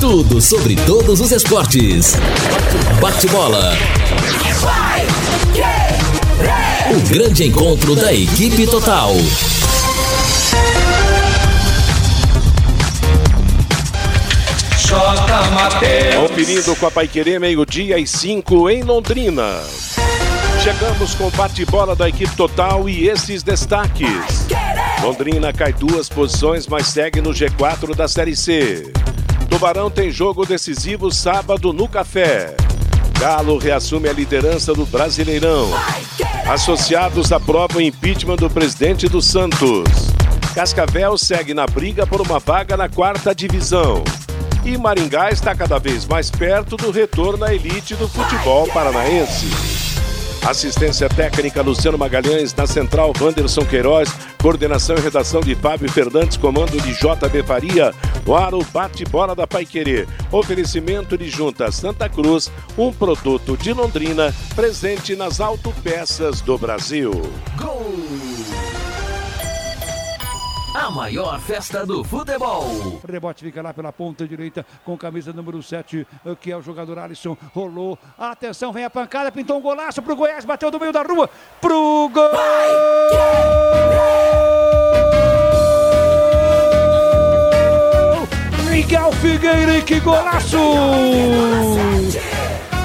[0.00, 2.14] Tudo sobre todos os esportes.
[2.98, 3.76] Bate-bola.
[6.96, 9.12] O grande encontro da equipe total.
[16.22, 19.60] Conferindo com a Paiquerê, meio-dia e 5 em Londrina.
[20.64, 24.08] Chegamos com bate-bola da equipe total e esses destaques.
[25.02, 28.90] Londrina cai duas posições, mas segue no G4 da Série C.
[29.50, 32.56] Tubarão tem jogo decisivo sábado no Café.
[33.20, 35.68] Galo reassume a liderança do Brasileirão.
[36.50, 39.84] Associados aprovam o impeachment do presidente do Santos.
[40.54, 44.02] Cascavel segue na briga por uma vaga na quarta divisão.
[44.64, 49.73] E Maringá está cada vez mais perto do retorno à elite do futebol paranaense.
[50.44, 56.78] Assistência técnica Luciano Magalhães, na central Wanderson Queiroz, coordenação e redação de Fábio Fernandes, comando
[56.82, 57.94] de JB Faria,
[58.26, 60.06] o bate-bola da Paiquerê.
[60.30, 67.10] Oferecimento de Junta Santa Cruz, um produto de Londrina, presente nas autopeças do Brasil.
[67.56, 68.33] Gol!
[70.74, 72.64] A maior festa do futebol.
[72.64, 76.04] O rebote fica lá pela ponta direita com camisa número 7,
[76.40, 77.36] que é o jogador Alisson.
[77.54, 77.96] Rolou.
[78.18, 81.30] Atenção, vem a pancada, pintou um golaço pro Goiás, bateu do meio da rua
[81.60, 82.28] pro gol!
[88.68, 90.58] Miguel Figueira, que golaço!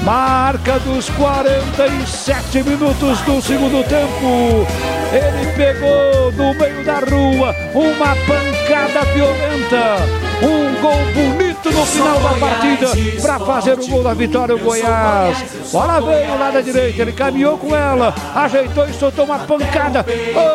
[0.06, 4.89] Marca dos 47 minutos do segundo tempo.
[5.12, 9.98] Ele pegou no meio da rua uma pancada violenta.
[10.42, 12.88] Um gol bonito no final da partida
[13.20, 15.38] para fazer o gol da vitória o Goiás.
[15.72, 20.06] Bola veio lá da direita, ele caminhou com ela, ajeitou e soltou uma pancada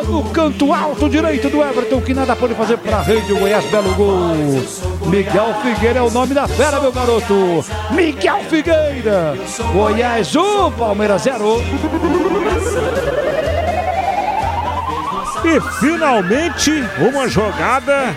[0.06, 3.32] no canto alto direito do Everton, que nada pode fazer para a rede.
[3.32, 4.36] O Goiás, belo gol.
[5.06, 7.64] Miguel Figueira é o nome da fera, meu garoto.
[7.90, 9.34] Miguel Figueira.
[9.72, 11.60] Goiás 1, Palmeiras 0.
[15.44, 18.14] E finalmente uma jogada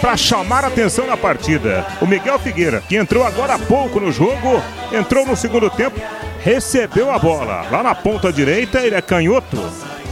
[0.00, 1.84] para chamar atenção na partida.
[2.00, 4.62] O Miguel Figueira, que entrou agora há pouco no jogo,
[4.92, 6.00] entrou no segundo tempo,
[6.40, 7.66] recebeu a bola.
[7.70, 9.56] Lá na ponta direita, ele é canhoto,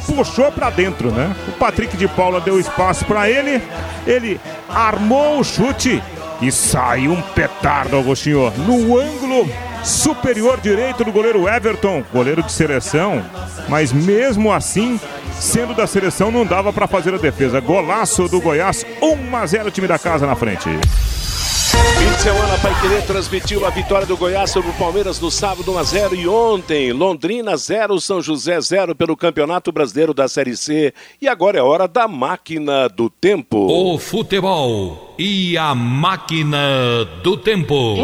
[0.06, 1.34] puxou para dentro, né?
[1.49, 3.62] O Patrick de Paula deu espaço para ele,
[4.06, 6.03] ele armou o chute
[6.41, 9.49] e saiu um petardo, Agostinho, no ângulo
[9.84, 13.25] superior direito do goleiro Everton, goleiro de seleção,
[13.69, 15.00] mas mesmo assim,
[15.41, 17.61] sendo da seleção, não dava para fazer a defesa.
[17.61, 20.69] Golaço do Goiás, 1 a 0 time da casa na frente.
[21.99, 25.73] Fim de semana, Pai Querer transmitiu a vitória do Goiás sobre o Palmeiras no sábado
[25.73, 30.57] 1 a 0 e ontem Londrina 0, São José 0 pelo Campeonato Brasileiro da Série
[30.57, 30.93] C.
[31.21, 33.59] E agora é hora da máquina do tempo.
[33.59, 37.97] O futebol e a máquina do tempo.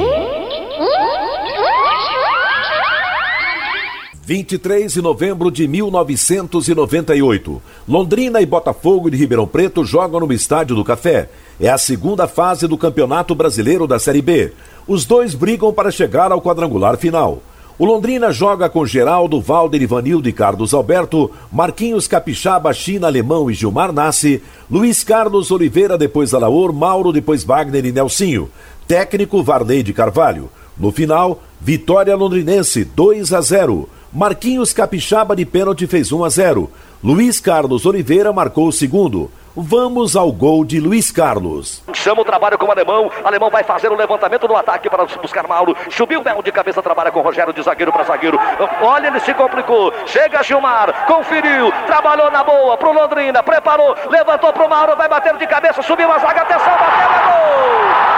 [4.25, 7.61] 23 de novembro de 1998.
[7.89, 11.29] Londrina e Botafogo de Ribeirão Preto jogam no Estádio do Café.
[11.61, 14.53] É a segunda fase do Campeonato Brasileiro da Série B.
[14.87, 17.43] Os dois brigam para chegar ao quadrangular final.
[17.77, 23.55] O Londrina joga com Geraldo, Valder, Ivanildo e Carlos Alberto, Marquinhos Capixaba, China, Alemão e
[23.55, 24.41] Gilmar Nassi,
[24.71, 28.49] Luiz Carlos Oliveira, depois Alaor, Mauro, depois Wagner e Nelsinho.
[28.87, 30.49] Técnico Varley de Carvalho.
[30.79, 33.89] No final, vitória londrinense 2 a 0.
[34.13, 36.71] Marquinhos Capixaba de pênalti fez 1 a 0.
[37.03, 39.31] Luiz Carlos Oliveira marcou o segundo.
[39.57, 41.83] Vamos ao gol de Luiz Carlos.
[41.95, 43.11] Chama o trabalho com o alemão.
[43.25, 45.75] Alemão vai fazer o levantamento no ataque para buscar Mauro.
[45.91, 48.39] Subiu Bel de cabeça, trabalha com o Rogério de zagueiro para zagueiro.
[48.83, 49.93] Olha, ele se complicou.
[50.05, 55.47] Chega Gilmar, conferiu, trabalhou na boa pro Londrina, preparou, levantou pro Mauro, vai bater de
[55.47, 58.13] cabeça, subiu a zaga, atenção, bateu, é gol!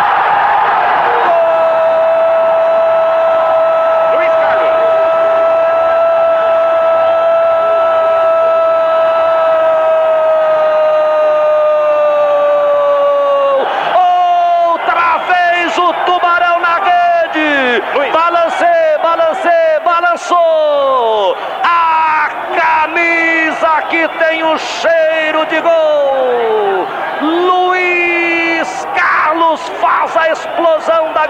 [13.97, 17.83] Outra vez o Tubarão na rede.
[18.13, 21.37] Balancei, balancei, balançou.
[21.63, 26.87] A camisa que tem o cheiro de gol.
[27.23, 31.27] Luiz Carlos faz a explosão da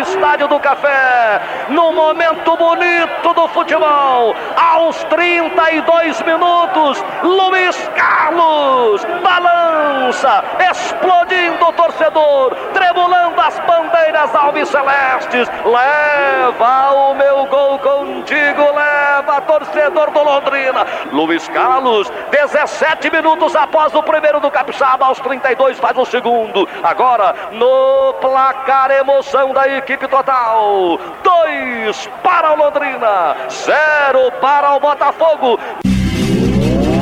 [0.00, 1.40] Estádio do Café.
[1.68, 4.34] No momento bonito do futebol.
[4.56, 15.48] Aos 32 minutos, Luiz Carlos balança, explodindo o torcedor, tremulando as bandeiras alves celestes.
[15.64, 20.86] Leva o meu gol contigo, leva Torcedor do Londrina.
[21.12, 26.68] Luiz Carlos, 17 minutos após o primeiro do Capixaba, aos 32 faz o segundo.
[26.82, 30.98] Agora, no placar, emoção da equipe total.
[31.22, 35.58] 2 para o Londrina, 0 para o Botafogo.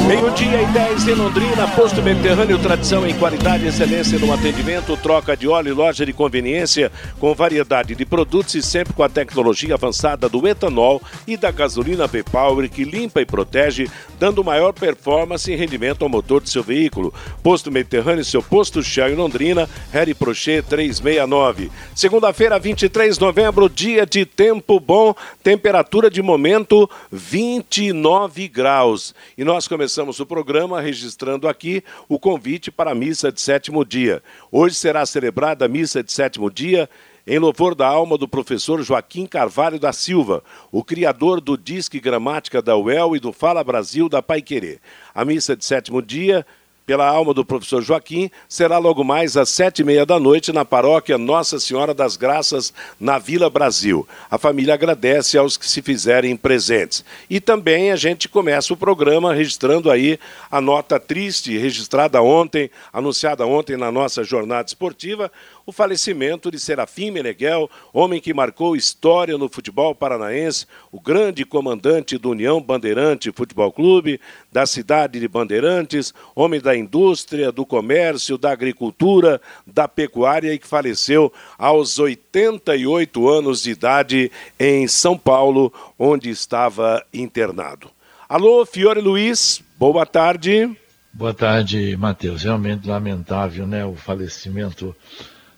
[0.07, 5.35] Meio-dia e 10 em Londrina, posto Mediterrâneo, tradição em qualidade e excelência no atendimento, troca
[5.35, 9.73] de óleo e loja de conveniência com variedade de produtos e sempre com a tecnologia
[9.73, 15.57] avançada do etanol e da gasolina V-Power que limpa e protege, dando maior performance e
[15.57, 17.13] rendimento ao motor de seu veículo.
[17.43, 21.73] Posto Mediterrâneo, seu posto Shell em Londrina, Harry Prochet 369.
[21.95, 29.15] Segunda-feira, 23 de novembro, dia de tempo bom, temperatura de momento 29 graus.
[29.39, 33.85] E nós começamos começamos o programa registrando aqui o convite para a missa de sétimo
[33.85, 34.25] dia.
[34.51, 36.91] Hoje será celebrada a missa de sétimo dia
[37.25, 40.43] em louvor da alma do professor Joaquim Carvalho da Silva,
[40.73, 44.81] o criador do Disque Gramática da UEL e do Fala Brasil da Pai Querer.
[45.15, 46.45] A missa de sétimo dia
[46.87, 50.65] pela alma do professor Joaquim, será logo mais às sete e meia da noite na
[50.65, 54.07] paróquia Nossa Senhora das Graças, na Vila Brasil.
[54.31, 57.05] A família agradece aos que se fizerem presentes.
[57.29, 60.19] E também a gente começa o programa registrando aí
[60.51, 65.31] a nota triste, registrada ontem, anunciada ontem na nossa jornada esportiva,
[65.67, 72.19] o falecimento de Serafim Meneghel, homem que marcou história no futebol paranaense, o grande comandante
[72.19, 74.21] do União Bandeirante Futebol Clube,
[74.53, 80.67] da cidade de Bandeirantes, homem da indústria, do comércio, da agricultura, da pecuária e que
[80.67, 87.91] faleceu aos 88 anos de idade em São Paulo, onde estava internado.
[88.29, 90.71] Alô, Fiore Luiz, boa tarde.
[91.13, 92.43] Boa tarde, Matheus.
[92.43, 94.95] Realmente lamentável, né, o falecimento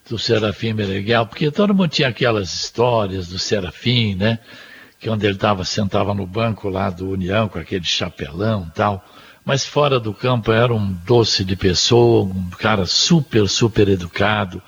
[0.08, 4.38] do Serafim Meneghel, porque todo mundo tinha aquelas histórias do Serafim, né?
[4.98, 9.04] Que onde ele estava, sentava no banco lá do União com aquele chapelão tal.
[9.44, 14.62] Mas fora do campo era um doce de pessoa, um cara super, super educado.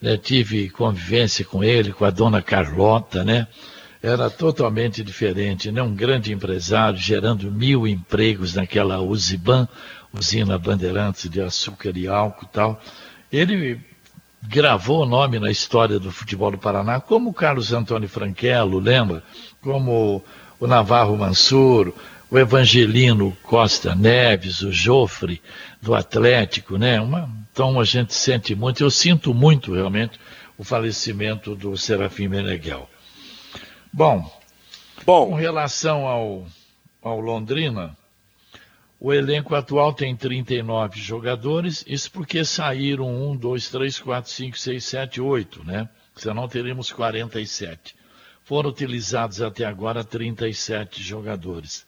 [0.00, 0.16] Né?
[0.16, 3.46] Tive convivência com ele, com a dona Carlota, né?
[4.02, 5.82] Era totalmente diferente, né?
[5.82, 9.68] Um grande empresário, gerando mil empregos naquela Uziban,
[10.12, 12.80] usina Bandeirantes de açúcar e álcool e tal.
[13.30, 13.80] Ele
[14.42, 19.22] gravou o nome na história do futebol do Paraná, como o Carlos Antônio Franquelo, lembra?
[19.60, 20.22] Como
[20.58, 21.92] o Navarro Mansur,
[22.30, 25.40] o Evangelino Costa Neves, o Jofre
[25.80, 27.00] do Atlético, né?
[27.00, 30.18] Uma, então a gente sente muito, eu sinto muito realmente
[30.56, 32.88] o falecimento do Serafim Meneghel.
[33.92, 34.30] Bom,
[35.06, 36.46] Bom, com relação ao,
[37.02, 37.96] ao Londrina,
[39.02, 44.84] o elenco atual tem 39 jogadores, isso porque saíram 1, 2, 3, 4, 5, 6,
[44.84, 45.88] 7, 8, né?
[46.14, 47.96] Senão teríamos 47.
[48.44, 51.86] Foram utilizados até agora 37 jogadores.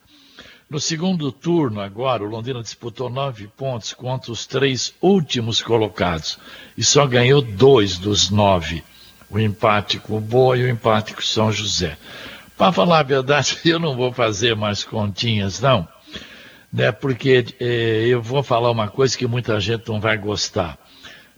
[0.71, 6.39] No segundo turno, agora, o Londrina disputou nove pontos contra os três últimos colocados
[6.79, 8.83] e só ganhou dois dos nove.
[9.29, 11.99] O empate com o Boa e o empate com o São José.
[12.57, 15.92] Para falar a verdade, eu não vou fazer mais continhas, não
[16.73, 16.91] né?
[16.91, 20.79] Porque eh, eu vou falar uma coisa que muita gente não vai gostar.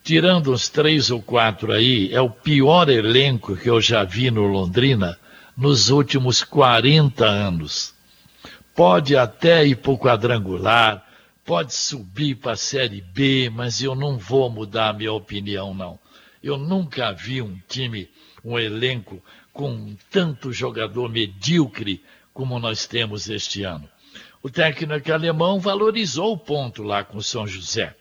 [0.03, 4.43] Tirando os três ou quatro aí, é o pior elenco que eu já vi no
[4.47, 5.19] Londrina
[5.57, 7.95] nos últimos 40 anos.
[8.75, 11.05] Pode até ir para o quadrangular,
[11.45, 15.99] pode subir para a Série B, mas eu não vou mudar a minha opinião, não.
[16.43, 18.11] Eu nunca vi um time,
[18.45, 19.23] um elenco
[19.53, 23.88] com tanto jogador medíocre como nós temos este ano.
[24.45, 27.95] O técnico alemão valorizou o ponto lá com o São José.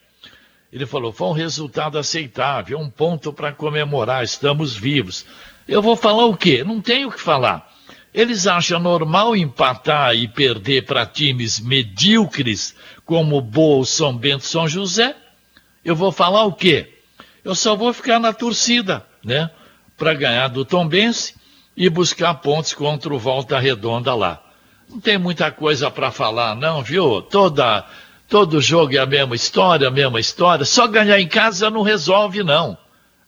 [0.74, 5.26] Ele falou: foi um resultado aceitável, um ponto para comemorar, estamos vivos.
[5.66, 6.62] Eu vou falar o quê?
[6.62, 7.74] Não tenho o que falar.
[8.14, 15.16] Eles acham normal empatar e perder para times medíocres como Boa, São Bento, São José?
[15.84, 16.94] Eu vou falar o quê?
[17.42, 19.50] Eu só vou ficar na torcida, né?
[19.96, 21.36] Para ganhar do Tombense
[21.78, 24.44] e buscar pontos contra o Volta Redonda lá.
[24.90, 27.22] Não tem muita coisa para falar, não, viu?
[27.22, 27.86] Toda,
[28.28, 30.66] todo jogo é a mesma história, a mesma história.
[30.66, 32.78] Só ganhar em casa não resolve, não.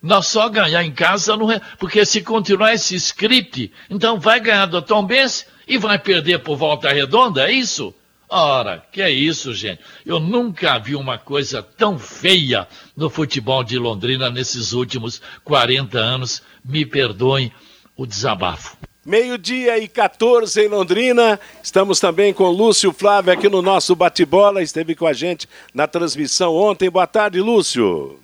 [0.02, 1.60] Nós só ganhar em casa não re...
[1.80, 6.56] Porque se continuar esse script, então vai ganhar do Tom Benz e vai perder por
[6.56, 7.94] volta redonda, é isso?
[8.30, 9.82] Ora, que é isso, gente?
[10.06, 16.42] Eu nunca vi uma coisa tão feia no futebol de Londrina nesses últimos 40 anos.
[16.64, 17.52] Me perdoem
[17.96, 18.78] o desabafo.
[19.06, 21.40] Meio-dia e 14 em Londrina.
[21.62, 24.64] Estamos também com Lúcio Flávio aqui no nosso bate-bola.
[24.64, 26.90] Esteve com a gente na transmissão ontem.
[26.90, 28.20] Boa tarde, Lúcio.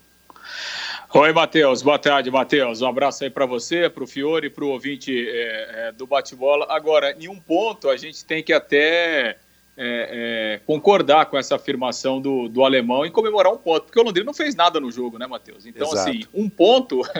[1.13, 1.83] Oi, Matheus.
[1.83, 2.81] Boa tarde, Matheus.
[2.81, 6.65] Um abraço aí para você, para o Fiore, para o ouvinte é, é, do bate-bola.
[6.67, 9.37] Agora, em um ponto, a gente tem que até
[9.77, 14.03] é, é, concordar com essa afirmação do, do alemão e comemorar um ponto, porque o
[14.03, 15.67] Londrina não fez nada no jogo, né, Matheus?
[15.67, 16.09] Então, Exato.
[16.09, 17.03] assim, um ponto.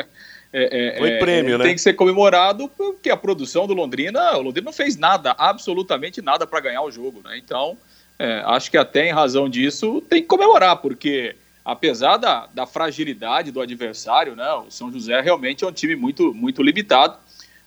[0.53, 1.63] É, Foi prêmio, né?
[1.63, 6.22] Tem que ser comemorado porque a produção do Londrina, o Londrina não fez nada, absolutamente
[6.22, 7.38] nada para ganhar o jogo, né?
[7.38, 7.77] Então,
[8.20, 13.51] é, acho que até em razão disso tem que comemorar, porque apesar da, da fragilidade
[13.51, 17.17] do adversário, né, o São José realmente é um time muito, muito limitado,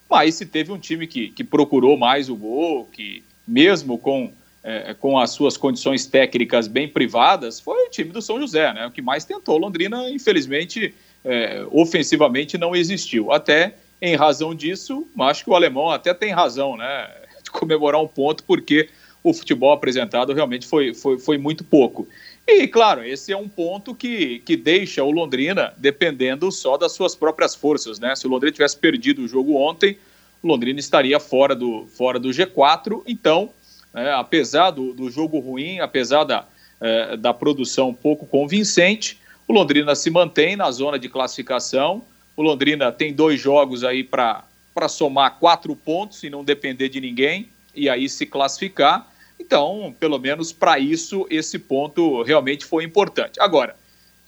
[0.08, 4.94] mas se teve um time que, que procurou mais o gol, que mesmo com, é,
[4.94, 8.90] com as suas condições técnicas bem privadas, foi o time do São José, né, o
[8.90, 9.58] que mais tentou.
[9.58, 13.32] Londrina, infelizmente, é, ofensivamente não existiu.
[13.32, 17.08] Até em razão disso, acho que o alemão até tem razão, né,
[17.42, 18.88] de comemorar um ponto, porque
[19.22, 22.06] o futebol apresentado realmente foi, foi, foi muito pouco.
[22.46, 27.14] E, claro, esse é um ponto que, que deixa o Londrina dependendo só das suas
[27.14, 28.14] próprias forças, né?
[28.14, 29.96] Se o Londrina tivesse perdido o jogo ontem,
[30.42, 33.02] o Londrina estaria fora do, fora do G4.
[33.06, 33.48] Então,
[33.94, 36.46] é, apesar do, do jogo ruim, apesar da,
[36.78, 42.02] é, da produção pouco convincente, o Londrina se mantém na zona de classificação.
[42.36, 44.44] O Londrina tem dois jogos aí para
[44.88, 49.06] somar quatro pontos e não depender de ninguém e aí se classificar.
[49.38, 53.40] Então, pelo menos para isso, esse ponto realmente foi importante.
[53.40, 53.76] Agora,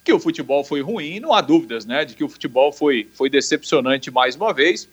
[0.05, 2.05] que o futebol foi ruim, não há dúvidas, né?
[2.05, 4.89] De que o futebol foi, foi decepcionante mais uma vez.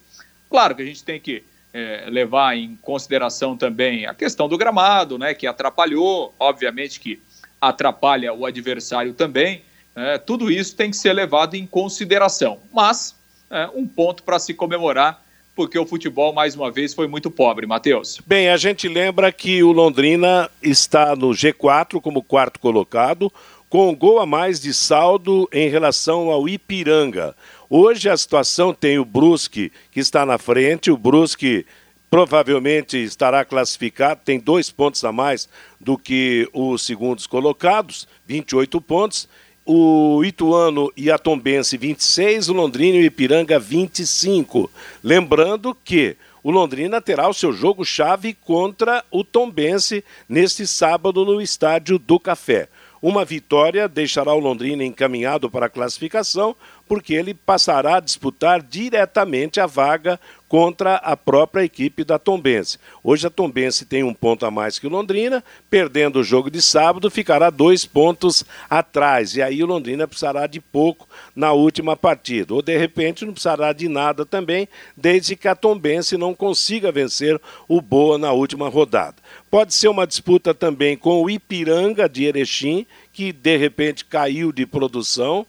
[0.50, 5.18] Claro que a gente tem que é, levar em consideração também a questão do gramado,
[5.18, 5.34] né?
[5.34, 7.20] Que atrapalhou, obviamente que
[7.60, 9.64] atrapalha o adversário também.
[9.96, 12.60] É, tudo isso tem que ser levado em consideração.
[12.72, 13.16] Mas,
[13.50, 15.24] é, um ponto para se comemorar
[15.56, 18.20] porque o futebol, mais uma vez, foi muito pobre, Matheus.
[18.26, 23.32] Bem, a gente lembra que o Londrina está no G4 como quarto colocado,
[23.70, 27.36] com um gol a mais de saldo em relação ao Ipiranga.
[27.70, 31.66] Hoje a situação tem o Brusque, que está na frente, o Brusque
[32.10, 39.28] provavelmente estará classificado, tem dois pontos a mais do que os segundos colocados, 28 pontos,
[39.66, 44.70] o Ituano e a Tombense 26, o Londrina e o Ipiranga 25.
[45.04, 51.42] Lembrando que o Londrina terá o seu jogo chave contra o Tombense neste sábado no
[51.42, 52.68] Estádio do Café.
[53.02, 56.56] Uma vitória deixará o Londrina encaminhado para a classificação,
[56.88, 60.20] porque ele passará a disputar diretamente a vaga
[60.54, 62.78] contra a própria equipe da Tombense.
[63.04, 66.62] Hoje a Tombense tem um ponto a mais que o Londrina, perdendo o jogo de
[66.62, 69.36] sábado, ficará dois pontos atrás.
[69.36, 72.54] E aí o Londrina precisará de pouco na última partida.
[72.54, 77.42] Ou de repente não precisará de nada também, desde que a Tombense não consiga vencer
[77.68, 79.16] o Boa na última rodada.
[79.50, 84.66] Pode ser uma disputa também com o Ipiranga de Erechim, que de repente caiu de
[84.68, 85.48] produção,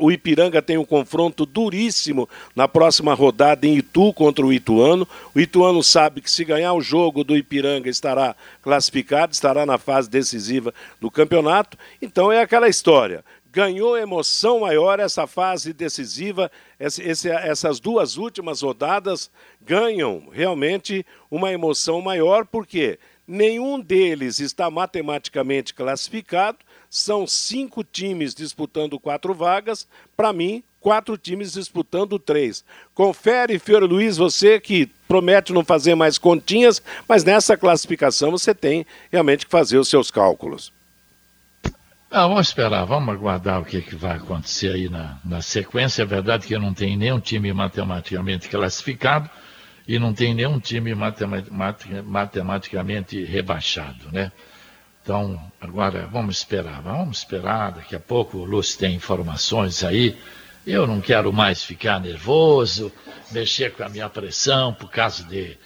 [0.00, 5.06] o Ipiranga tem um confronto duríssimo na próxima rodada em Itu contra o Ituano.
[5.34, 10.10] O Ituano sabe que se ganhar o jogo do Ipiranga estará classificado, estará na fase
[10.10, 11.78] decisiva do campeonato.
[12.00, 13.24] Então é aquela história.
[13.52, 16.50] Ganhou emoção maior essa fase decisiva,
[16.80, 25.74] esse, essas duas últimas rodadas ganham realmente uma emoção maior, porque nenhum deles está matematicamente
[25.74, 26.58] classificado
[26.92, 29.88] são cinco times disputando quatro vagas.
[30.14, 32.62] Para mim, quatro times disputando três.
[32.94, 38.84] Confere, Fiore Luiz, você que promete não fazer mais continhas, mas nessa classificação você tem
[39.10, 40.70] realmente que fazer os seus cálculos.
[42.10, 46.02] Ah, vamos esperar, vamos aguardar o que, que vai acontecer aí na, na sequência.
[46.02, 49.30] É verdade que não tem nenhum time matematicamente classificado
[49.88, 50.94] e não tem nenhum time
[52.02, 54.30] matematicamente rebaixado, né?
[55.02, 57.72] Então, agora vamos esperar, vamos esperar.
[57.72, 60.16] Daqui a pouco o Lúcio tem informações aí.
[60.64, 62.92] Eu não quero mais ficar nervoso,
[63.32, 65.58] mexer com a minha pressão por causa de,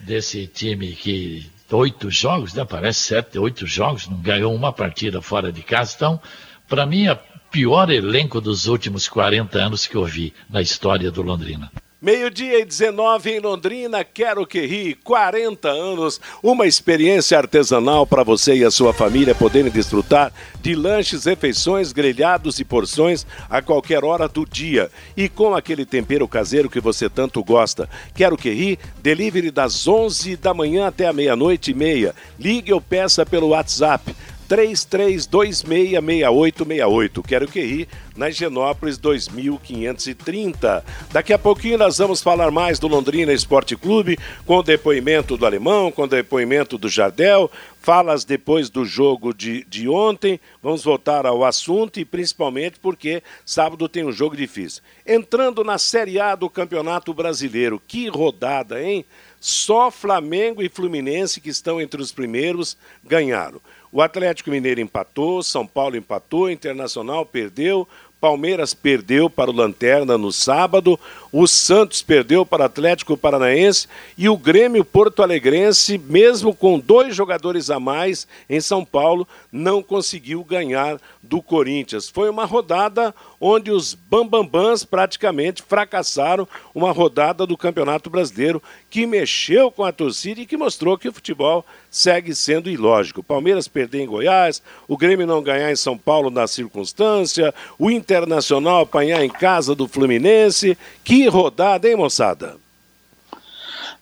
[0.00, 2.64] desse time que oito jogos, né?
[2.64, 5.92] Parece sete, oito jogos, não ganhou uma partida fora de casa.
[5.94, 6.20] Então,
[6.66, 7.18] para mim, é o
[7.50, 11.70] pior elenco dos últimos 40 anos que eu vi na história do Londrina.
[12.00, 18.54] Meio-dia e 19 em Londrina, quero que ri, 40 anos, uma experiência artesanal para você
[18.54, 24.28] e a sua família poderem desfrutar de lanches, refeições, grelhados e porções a qualquer hora
[24.28, 27.90] do dia e com aquele tempero caseiro que você tanto gosta.
[28.14, 32.14] Quero que ri, delivery das 11 da manhã até a meia-noite e meia.
[32.38, 34.14] Ligue ou peça pelo WhatsApp
[34.48, 37.22] 33266868.
[37.26, 37.86] Quero que ri
[38.16, 40.84] na Higienópolis 2530.
[41.12, 45.44] Daqui a pouquinho nós vamos falar mais do Londrina Esporte Clube, com o depoimento do
[45.46, 47.50] Alemão, com o depoimento do Jardel,
[47.80, 50.40] falas depois do jogo de, de ontem.
[50.62, 54.82] Vamos voltar ao assunto e principalmente porque sábado tem um jogo difícil.
[55.06, 59.04] Entrando na Série A do Campeonato Brasileiro, que rodada, hein?
[59.40, 63.60] Só Flamengo e Fluminense, que estão entre os primeiros, ganharam.
[63.90, 67.88] O Atlético Mineiro empatou, São Paulo empatou, Internacional perdeu,
[68.20, 70.98] Palmeiras perdeu para o Lanterna no sábado,
[71.32, 77.14] o Santos perdeu para o Atlético Paranaense e o Grêmio Porto Alegrense, mesmo com dois
[77.14, 82.08] jogadores a mais em São Paulo, não conseguiu ganhar do Corinthians.
[82.08, 89.70] Foi uma rodada onde os Bambambãs praticamente fracassaram, uma rodada do Campeonato Brasileiro que mexeu
[89.70, 93.22] com a torcida e que mostrou que o futebol segue sendo ilógico.
[93.22, 98.80] Palmeiras perder em Goiás, o Grêmio não ganhar em São Paulo na circunstância, o Internacional
[98.80, 100.76] apanhar em casa do Fluminense.
[101.04, 102.67] Que rodada, hein, moçada?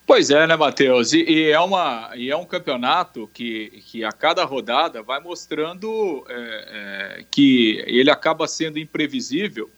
[0.06, 1.12] Pois é, né, Matheus?
[1.12, 6.24] E, e, é uma, e é um campeonato que, que a cada rodada vai mostrando
[6.28, 9.68] é, é, que ele acaba sendo imprevisível,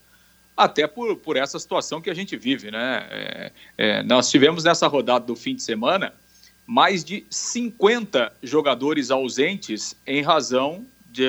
[0.54, 3.06] até por, por essa situação que a gente vive, né?
[3.10, 6.12] É, é nós tivemos nessa rodada do fim de semana
[6.66, 11.26] mais de 50 jogadores ausentes em razão de,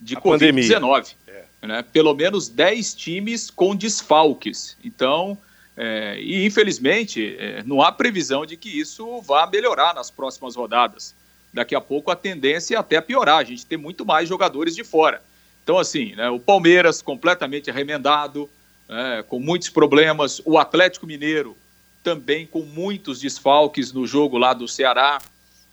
[0.00, 1.14] de Covid-19.
[1.28, 1.44] É.
[1.64, 1.84] Né?
[1.92, 4.76] Pelo menos 10 times com desfalques.
[4.84, 5.38] Então
[5.76, 11.14] é, e, infelizmente, é, não há previsão de que isso vá melhorar nas próximas rodadas.
[11.52, 14.84] Daqui a pouco a tendência é até piorar, a gente tem muito mais jogadores de
[14.84, 15.22] fora.
[15.62, 18.48] Então, assim, né, o Palmeiras completamente arremendado,
[18.88, 21.56] né, com muitos problemas, o Atlético Mineiro
[22.02, 25.18] também com muitos desfalques no jogo lá do Ceará,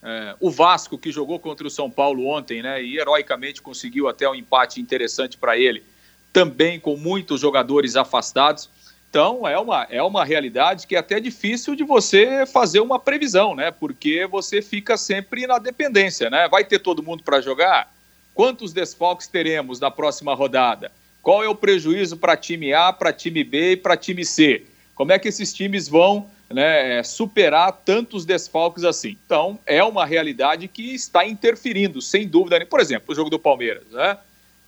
[0.02, 4.28] é, o Vasco, que jogou contra o São Paulo ontem, né, e heroicamente conseguiu até
[4.28, 5.84] um empate interessante para ele,
[6.32, 8.70] também com muitos jogadores afastados.
[9.12, 13.54] Então, é uma, é uma realidade que é até difícil de você fazer uma previsão,
[13.54, 13.70] né?
[13.70, 16.48] Porque você fica sempre na dependência, né?
[16.48, 17.94] Vai ter todo mundo para jogar?
[18.34, 20.94] Quantos desfalques teremos na próxima rodada?
[21.22, 24.64] Qual é o prejuízo para time A, para time B e para time C?
[24.96, 29.18] Como é que esses times vão né, superar tantos desfalques assim?
[29.26, 32.66] Então, é uma realidade que está interferindo, sem dúvida.
[32.66, 34.18] Por exemplo, o jogo do Palmeiras, né?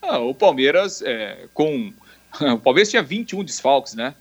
[0.02, 1.94] Ah, o Palmeiras, é, com.
[2.42, 4.16] O Palmeiras tinha 21 desfalques, né?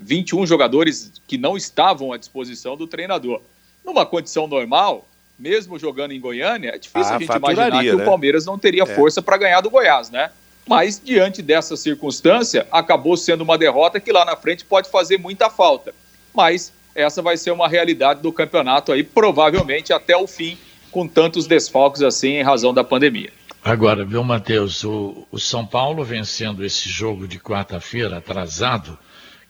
[0.00, 3.40] 21 é, jogadores que não estavam à disposição do treinador.
[3.84, 5.06] Numa condição normal,
[5.38, 8.02] mesmo jogando em Goiânia, é difícil ah, a gente imaginar que né?
[8.02, 8.86] o Palmeiras não teria é.
[8.86, 10.30] força para ganhar do Goiás, né?
[10.66, 15.48] Mas, diante dessa circunstância, acabou sendo uma derrota que lá na frente pode fazer muita
[15.48, 15.94] falta.
[16.34, 20.58] Mas essa vai ser uma realidade do campeonato aí, provavelmente até o fim,
[20.90, 23.30] com tantos desfalques assim em razão da pandemia.
[23.62, 28.98] Agora, viu, Matheus, o, o São Paulo vencendo esse jogo de quarta-feira atrasado,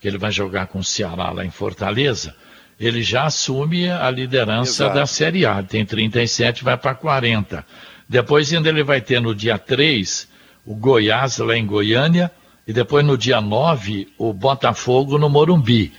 [0.00, 2.34] que ele vai jogar com o Ceará lá em Fortaleza,
[2.78, 4.94] ele já assume a liderança Exato.
[4.94, 5.62] da Série A.
[5.62, 7.64] Tem 37, vai para 40.
[8.08, 10.28] Depois ainda ele vai ter no dia 3
[10.64, 12.30] o Goiás lá em Goiânia
[12.66, 15.92] e depois no dia 9 o Botafogo no Morumbi.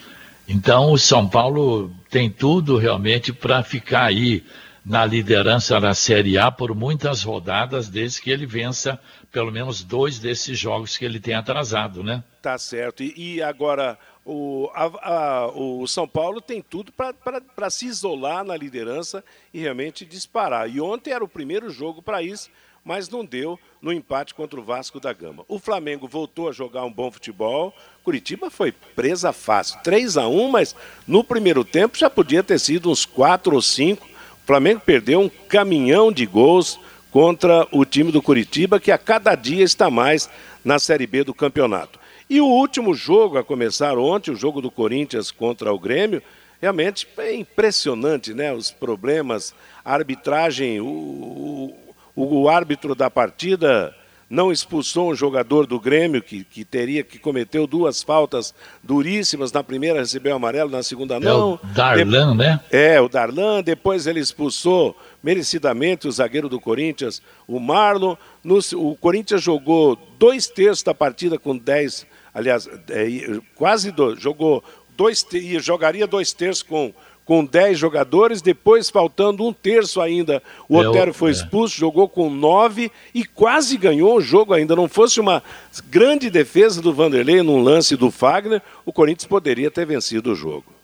[0.48, 4.44] Então o São Paulo tem tudo realmente para ficar aí
[4.88, 8.98] na liderança da Série A por muitas rodadas, desde que ele vença
[9.30, 12.24] pelo menos dois desses jogos que ele tem atrasado, né?
[12.42, 13.04] Tá certo.
[13.04, 18.56] E, e agora, o, a, a, o São Paulo tem tudo para se isolar na
[18.56, 19.22] liderança
[19.54, 20.70] e realmente disparar.
[20.70, 22.50] E ontem era o primeiro jogo para isso,
[22.82, 25.44] mas não deu no empate contra o Vasco da Gama.
[25.50, 27.76] O Flamengo voltou a jogar um bom futebol.
[28.06, 29.82] Curitiba foi presa fácil.
[29.84, 30.74] 3 a 1 mas
[31.06, 34.16] no primeiro tempo já podia ter sido uns 4 ou 5
[34.48, 36.80] Flamengo perdeu um caminhão de gols
[37.12, 40.30] contra o time do Curitiba, que a cada dia está mais
[40.64, 42.00] na Série B do campeonato.
[42.30, 46.24] E o último jogo a começar ontem, o jogo do Corinthians contra o Grêmio,
[46.62, 48.54] realmente é impressionante, né?
[48.54, 51.76] Os problemas, a arbitragem, o,
[52.16, 53.94] o, o árbitro da partida
[54.30, 59.52] não expulsou um jogador do Grêmio que, que teria que cometeu duas faltas duríssimas.
[59.52, 61.60] Na primeira recebeu amarelo, na segunda não.
[61.64, 62.38] É o Darlan, de...
[62.38, 62.60] né?
[62.70, 63.64] É, o Darlan.
[63.64, 68.16] Depois ele expulsou merecidamente o zagueiro do Corinthians, o Marlon.
[68.44, 68.60] No...
[68.76, 74.64] o Corinthians jogou dois terços da partida com dez, aliás, é, quase dois, jogou
[74.98, 75.26] dois,
[75.60, 76.94] jogaria dois terços com
[77.28, 80.42] com 10 jogadores, depois faltando um terço ainda.
[80.70, 81.34] O é Otero foi é.
[81.34, 81.80] expulso, é.
[81.80, 84.78] jogou com 9 e quase ganhou o jogo ainda.
[84.78, 85.44] Não fosse uma
[85.90, 90.77] grande defesa do Vanderlei num lance do Fagner, o Corinthians poderia ter vencido o jogo.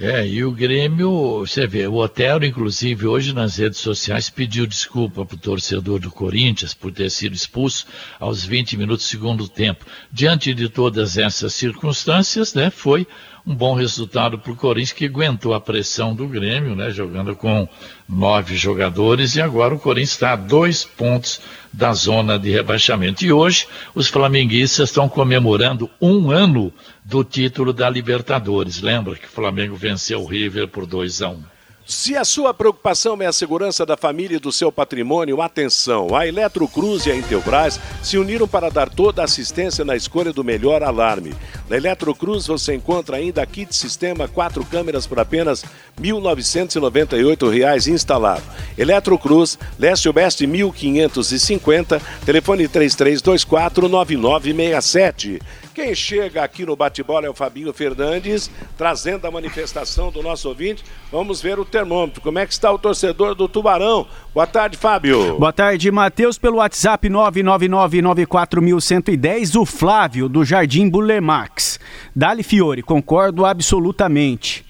[0.00, 5.26] É, e o Grêmio, você vê, o Otero, inclusive, hoje nas redes sociais pediu desculpa
[5.26, 7.84] para o torcedor do Corinthians por ter sido expulso
[8.20, 9.84] aos 20 minutos do segundo tempo.
[10.12, 13.08] Diante de todas essas circunstâncias, né, foi
[13.44, 17.68] um bom resultado para o Corinthians, que aguentou a pressão do Grêmio, né, jogando com
[18.08, 21.40] nove jogadores, e agora o Corinthians está a dois pontos
[21.72, 23.24] da zona de rebaixamento.
[23.24, 26.72] E hoje os flamenguistas estão comemorando um ano
[27.08, 28.82] do título da Libertadores.
[28.82, 31.42] Lembra que o Flamengo venceu o River por 2 a 1 um.
[31.86, 36.14] Se a sua preocupação é a segurança da família e do seu patrimônio, atenção!
[36.14, 40.44] A Eletrocruz e a Intelbras se uniram para dar toda a assistência na escolha do
[40.44, 41.32] melhor alarme.
[41.66, 45.70] Na Eletrocruz você encontra ainda kit sistema quatro câmeras por apenas R$
[46.02, 48.42] 1.998 instalado.
[48.76, 55.40] Eletrocruz, Leste Oeste 1550, telefone 3324 9967.
[55.78, 60.82] Quem chega aqui no bate-bola é o Fabinho Fernandes, trazendo a manifestação do nosso ouvinte.
[61.12, 62.20] Vamos ver o termômetro.
[62.20, 64.04] Como é que está o torcedor do Tubarão?
[64.34, 65.38] Boa tarde, Fábio.
[65.38, 66.36] Boa tarde, Matheus.
[66.36, 71.78] Pelo WhatsApp 999-94110, o Flávio, do Jardim Bulemax.
[72.12, 74.66] Dali Fiore, concordo absolutamente.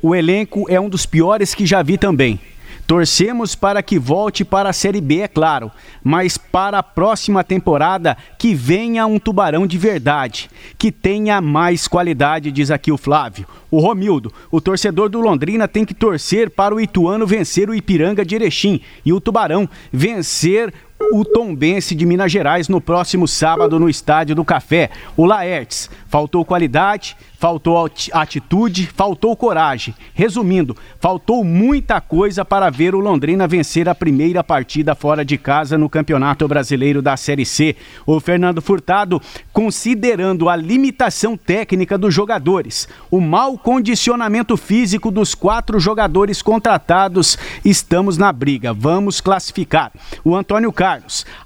[0.00, 2.38] O elenco é um dos piores que já vi também.
[2.86, 5.72] Torcemos para que volte para a Série B, é claro,
[6.04, 12.52] mas para a próxima temporada que venha um tubarão de verdade, que tenha mais qualidade,
[12.52, 13.44] diz aqui o Flávio.
[13.68, 18.24] O Romildo, o torcedor do Londrina tem que torcer para o Ituano vencer o Ipiranga
[18.24, 20.72] de Erechim e o Tubarão vencer
[21.12, 24.90] o Tombense de Minas Gerais no próximo sábado no Estádio do Café.
[25.16, 29.94] O Laertes, faltou qualidade, faltou atitude, faltou coragem.
[30.14, 35.76] Resumindo, faltou muita coisa para ver o Londrina vencer a primeira partida fora de casa
[35.76, 37.76] no Campeonato Brasileiro da Série C.
[38.06, 39.20] O Fernando Furtado,
[39.52, 48.16] considerando a limitação técnica dos jogadores, o mau condicionamento físico dos quatro jogadores contratados, estamos
[48.16, 48.72] na briga.
[48.72, 49.92] Vamos classificar.
[50.24, 50.95] O Antônio Carlos,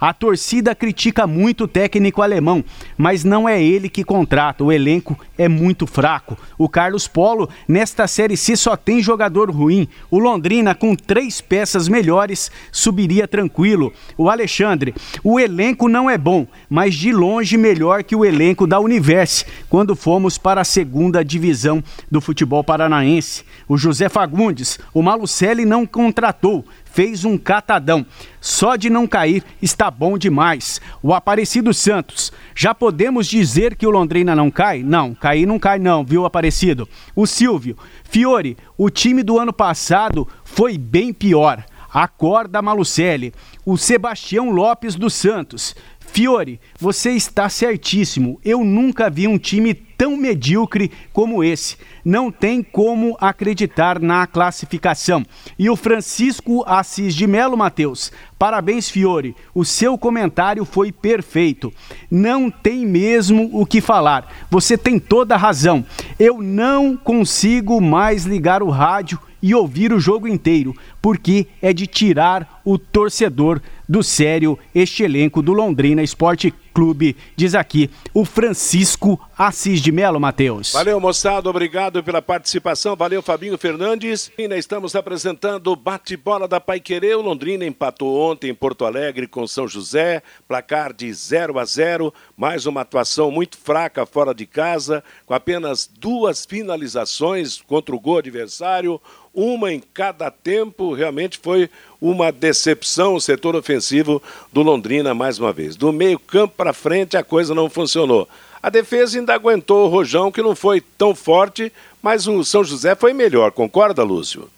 [0.01, 2.65] a torcida critica muito o técnico alemão,
[2.97, 6.37] mas não é ele que contrata, o elenco é muito fraco.
[6.59, 9.89] O Carlos Polo, nesta Série C, só tem jogador ruim.
[10.11, 13.93] O Londrina, com três peças melhores, subiria tranquilo.
[14.17, 18.79] O Alexandre, o elenco não é bom, mas de longe melhor que o elenco da
[18.81, 23.45] Universe, quando fomos para a segunda divisão do futebol paranaense.
[23.67, 28.05] O José Fagundes, o Malucelli não contratou, fez um catadão.
[28.41, 30.81] Só de não cair está bom demais.
[31.03, 34.83] O Aparecido Santos, já podemos dizer que o Londrina não cai?
[34.83, 36.89] Não, cair não cai não, viu Aparecido?
[37.15, 41.65] O Silvio, Fiore, o time do ano passado foi bem pior.
[41.93, 43.35] Acorda Malucelli.
[43.67, 45.75] O Sebastião Lopes dos Santos.
[46.13, 48.41] Fiore, você está certíssimo.
[48.45, 51.77] Eu nunca vi um time tão medíocre como esse.
[52.05, 55.25] Não tem como acreditar na classificação.
[55.57, 61.73] E o Francisco Assis de Melo Matheus, parabéns Fiore, o seu comentário foi perfeito.
[62.11, 64.47] Não tem mesmo o que falar.
[64.51, 65.87] Você tem toda a razão.
[66.19, 71.87] Eu não consigo mais ligar o rádio e ouvir o jogo inteiro, porque é de
[71.87, 79.21] tirar o torcedor do sério este elenco do Londrina Esporte Clube, diz aqui o Francisco
[79.37, 80.73] Assis de Melo, Matheus.
[80.73, 82.97] Valeu, moçada, obrigado pela participação.
[82.97, 84.33] Valeu, Fabinho Fernandes.
[84.39, 87.15] E estamos apresentando o bate-bola da Paiquerê.
[87.15, 92.15] O Londrina empatou ontem em Porto Alegre com São José, placar de 0 a 0.
[92.35, 98.17] Mais uma atuação muito fraca fora de casa, com apenas duas finalizações contra o gol
[98.17, 98.99] adversário
[99.35, 100.93] uma em cada tempo.
[100.93, 105.77] Realmente foi uma decepção o setor ofensivo do Londrina mais uma vez.
[105.77, 108.29] Do meio-campo para frente a coisa não funcionou.
[108.63, 112.95] A defesa ainda aguentou o Rojão, que não foi tão forte, mas o São José
[112.95, 114.51] foi melhor, concorda, Lúcio?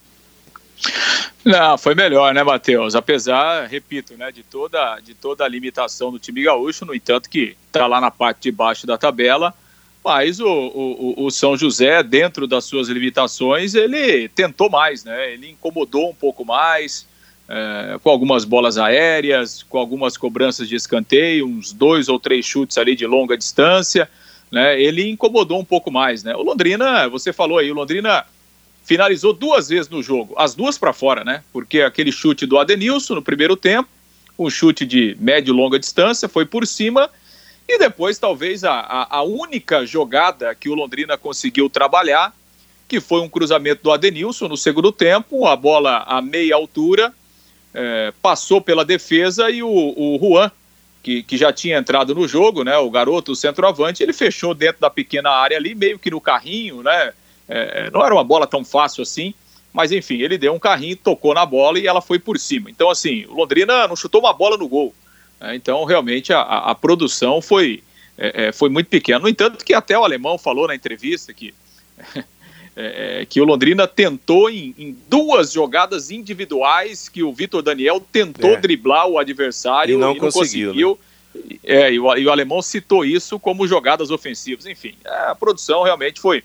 [1.45, 2.95] Não, foi melhor, né, Matheus?
[2.95, 7.57] Apesar, repito, né, de toda, de toda a limitação do time gaúcho, no entanto que
[7.67, 9.55] está lá na parte de baixo da tabela,
[10.05, 15.33] mas o, o, o, São José, dentro das suas limitações, ele tentou mais, né?
[15.33, 17.07] Ele incomodou um pouco mais,
[17.53, 22.79] é, com algumas bolas aéreas, com algumas cobranças de escanteio, uns dois ou três chutes
[22.79, 24.09] ali de longa distância,
[24.51, 24.81] né?
[24.81, 26.35] Ele incomodou um pouco mais, né?
[26.35, 28.25] O Londrina, você falou aí, o Londrina
[28.85, 31.43] finalizou duas vezes no jogo, as duas para fora, né?
[31.53, 33.89] Porque aquele chute do Adenilson no primeiro tempo,
[34.39, 37.11] um chute de médio longa distância, foi por cima
[37.69, 42.35] e depois, talvez, a, a, a única jogada que o Londrina conseguiu trabalhar,
[42.89, 47.13] que foi um cruzamento do Adenilson no segundo tempo, a bola a meia altura,
[47.75, 50.51] é, passou pela defesa e o, o Juan,
[51.03, 54.81] que, que já tinha entrado no jogo, né, o garoto, o centroavante, ele fechou dentro
[54.81, 57.13] da pequena área ali, meio que no carrinho, né,
[57.49, 59.35] é, não era uma bola tão fácil assim,
[59.73, 62.71] mas enfim, ele deu um carrinho, tocou na bola e ela foi por cima.
[62.71, 64.95] Então, assim, o Londrina não chutou uma bola no gol.
[65.41, 65.57] Né?
[65.57, 67.83] Então, realmente, a, a produção foi,
[68.19, 69.19] é, é, foi muito pequena.
[69.19, 71.55] No entanto, que até o alemão falou na entrevista que,
[72.75, 78.01] é, é, que o Londrina tentou em, em, duas jogadas individuais que o Vitor Daniel
[78.01, 78.57] tentou é.
[78.57, 80.69] driblar o adversário e não, e não conseguiu.
[80.69, 80.99] conseguiu.
[81.35, 81.59] Né?
[81.65, 84.65] É, e o, e o, alemão citou isso como jogadas ofensivas.
[84.65, 86.43] Enfim, a produção realmente foi,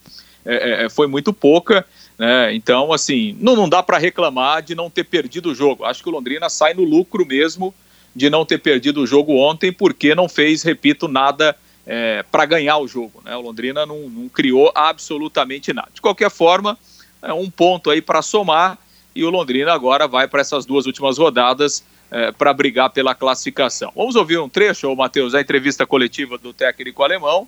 [0.92, 1.86] foi muito pouca.
[2.18, 2.54] Né?
[2.56, 5.86] Então, assim, não, não dá para reclamar de não ter perdido o jogo.
[5.86, 7.74] Acho que o Londrina sai no lucro mesmo
[8.16, 11.56] de não ter perdido o jogo ontem, porque não fez, repito, nada
[11.88, 13.22] é, para ganhar o jogo.
[13.24, 13.36] Né?
[13.36, 15.90] O Londrina não, não, criou absolutamente nada.
[15.94, 16.78] De qualquer forma,
[17.22, 18.78] é um ponto aí para somar
[19.16, 23.92] e o Londrina agora vai para essas duas últimas rodadas é, para brigar pela classificação.
[23.96, 27.48] Vamos ouvir um trecho, Matheus, a entrevista coletiva do técnico alemão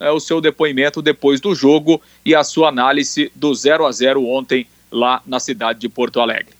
[0.00, 4.24] é, o seu depoimento depois do jogo e a sua análise do 0 a 0
[4.26, 6.54] ontem lá na cidade de Porto Alegre.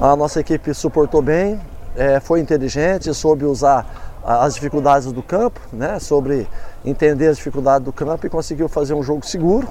[0.00, 1.60] A nossa equipe suportou bem,
[1.94, 6.48] é, foi inteligente, soube usar as dificuldades do campo, né, sobre
[6.84, 9.68] entender as dificuldades do campo e conseguiu fazer um jogo seguro,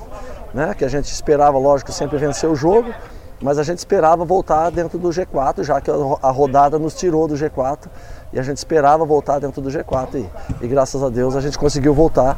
[0.53, 2.93] né, que a gente esperava, lógico, sempre vencer o jogo,
[3.41, 7.35] mas a gente esperava voltar dentro do G4, já que a rodada nos tirou do
[7.35, 7.87] G4
[8.33, 11.57] e a gente esperava voltar dentro do G4 e, e graças a Deus a gente
[11.57, 12.37] conseguiu voltar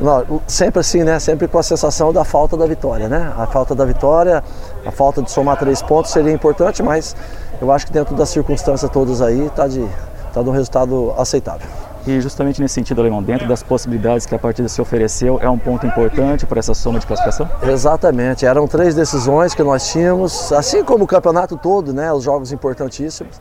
[0.00, 1.18] não, sempre assim, né?
[1.20, 3.32] Sempre com a sensação da falta da vitória, né?
[3.36, 4.42] A falta da vitória,
[4.84, 7.14] a falta de somar três pontos seria importante, mas
[7.60, 9.86] eu acho que dentro das circunstâncias todas aí está de,
[10.32, 11.68] tá de um resultado aceitável.
[12.06, 15.58] E justamente nesse sentido, Alemão, dentro das possibilidades que a partida se ofereceu, é um
[15.58, 17.48] ponto importante para essa soma de classificação?
[17.62, 22.12] Exatamente, eram três decisões que nós tínhamos, assim como o campeonato todo, né?
[22.12, 23.40] Os jogos importantíssimos.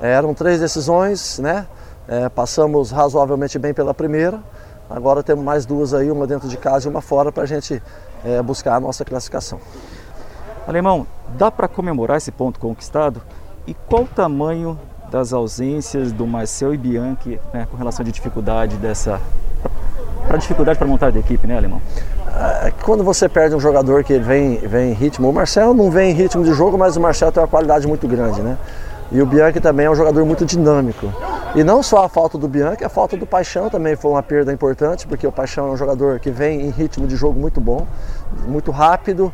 [0.00, 1.66] Eram três decisões, né?
[2.06, 4.40] É, passamos razoavelmente bem pela primeira
[4.88, 7.82] Agora temos mais duas aí, uma dentro de casa e uma fora para a gente
[8.24, 9.58] é, buscar a nossa classificação.
[10.66, 13.20] Alemão, dá para comemorar esse ponto conquistado?
[13.66, 14.78] E qual o tamanho
[15.10, 19.20] das ausências do Marcel e Bianchi né, com relação à dificuldade dessa.
[20.26, 21.80] para dificuldade para montar a equipe, né, Alemão?
[22.28, 26.10] É, quando você perde um jogador que vem, vem em ritmo, o Marcel não vem
[26.10, 28.58] em ritmo de jogo, mas o Marcel tem uma qualidade muito grande, né?
[29.10, 31.12] E o Bianchi também é um jogador muito dinâmico.
[31.54, 34.52] E não só a falta do Bianchi, a falta do Paixão também foi uma perda
[34.52, 37.86] importante, porque o Paixão é um jogador que vem em ritmo de jogo muito bom,
[38.46, 39.32] muito rápido,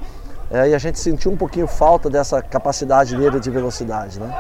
[0.51, 4.21] é, e a gente sentiu um pouquinho falta dessa capacidade dele de velocidade.
[4.21, 4.31] Né?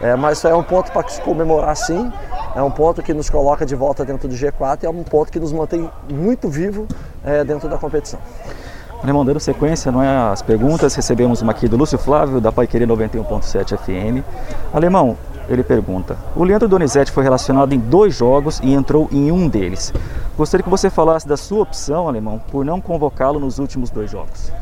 [0.00, 2.10] É, mas é um ponto para se comemorar sim,
[2.56, 5.30] é um ponto que nos coloca de volta dentro do G4 e é um ponto
[5.30, 6.86] que nos mantém muito vivo
[7.24, 8.18] é, dentro da competição.
[9.02, 12.86] Alemão, dando sequência não é, as perguntas, recebemos uma aqui do Lúcio Flávio, da Paiquerê
[12.86, 14.24] 91.7 FM.
[14.74, 15.16] Alemão,
[15.48, 19.92] ele pergunta: O Leandro Donizete foi relacionado em dois jogos e entrou em um deles.
[20.36, 24.52] Gostaria que você falasse da sua opção, Alemão, por não convocá-lo nos últimos dois jogos.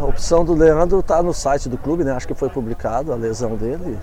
[0.00, 2.12] A opção do Leandro está no site do clube, né?
[2.12, 3.98] acho que foi publicado a lesão dele.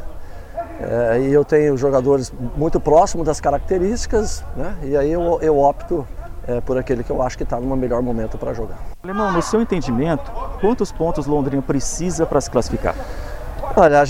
[0.79, 4.75] É, e eu tenho jogadores muito próximos das características, né?
[4.83, 6.05] e aí eu, eu opto
[6.47, 8.77] é, por aquele que eu acho que está no melhor momento para jogar.
[9.03, 12.95] Alemão, no seu entendimento, quantos pontos Londrina precisa para se classificar?
[13.77, 14.03] Olha,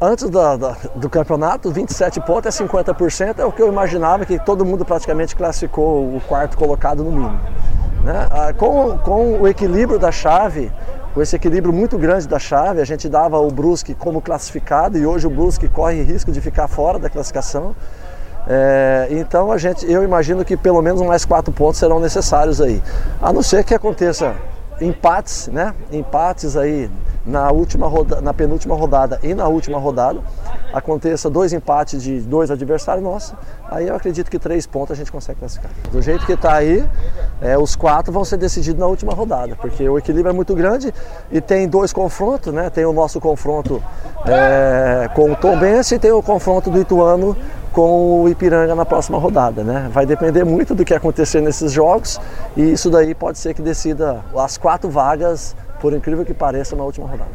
[0.00, 4.38] antes da, da, do campeonato, 27 pontos é 50%, é o que eu imaginava que
[4.38, 7.40] todo mundo praticamente classificou o quarto colocado no mínimo.
[8.04, 8.28] Né?
[8.30, 10.70] Ah, com, com o equilíbrio da chave,
[11.16, 15.06] com esse equilíbrio muito grande da chave, a gente dava o Brusque como classificado e
[15.06, 17.74] hoje o Brusque corre risco de ficar fora da classificação.
[18.46, 22.82] É, então a gente, eu imagino que pelo menos mais quatro pontos serão necessários aí.
[23.18, 24.34] A não ser que aconteça
[24.80, 25.74] empates, né?
[25.90, 26.90] Empates aí
[27.24, 30.20] na última roda, na penúltima rodada e na última rodada
[30.72, 33.34] aconteça dois empates de dois adversários nossos,
[33.68, 35.70] aí eu acredito que três pontos a gente consegue classificar.
[35.90, 36.84] Do jeito que está aí,
[37.40, 40.92] é, os quatro vão ser decididos na última rodada, porque o equilíbrio é muito grande
[41.30, 42.70] e tem dois confrontos, né?
[42.70, 43.82] Tem o nosso confronto
[44.24, 47.36] é, com o Tom e tem o confronto do Ituano
[47.76, 49.90] com o Ipiranga na próxima rodada, né?
[49.92, 52.18] Vai depender muito do que acontecer nesses jogos
[52.56, 56.82] e isso daí pode ser que decida as quatro vagas, por incrível que pareça, na
[56.82, 57.30] última rodada.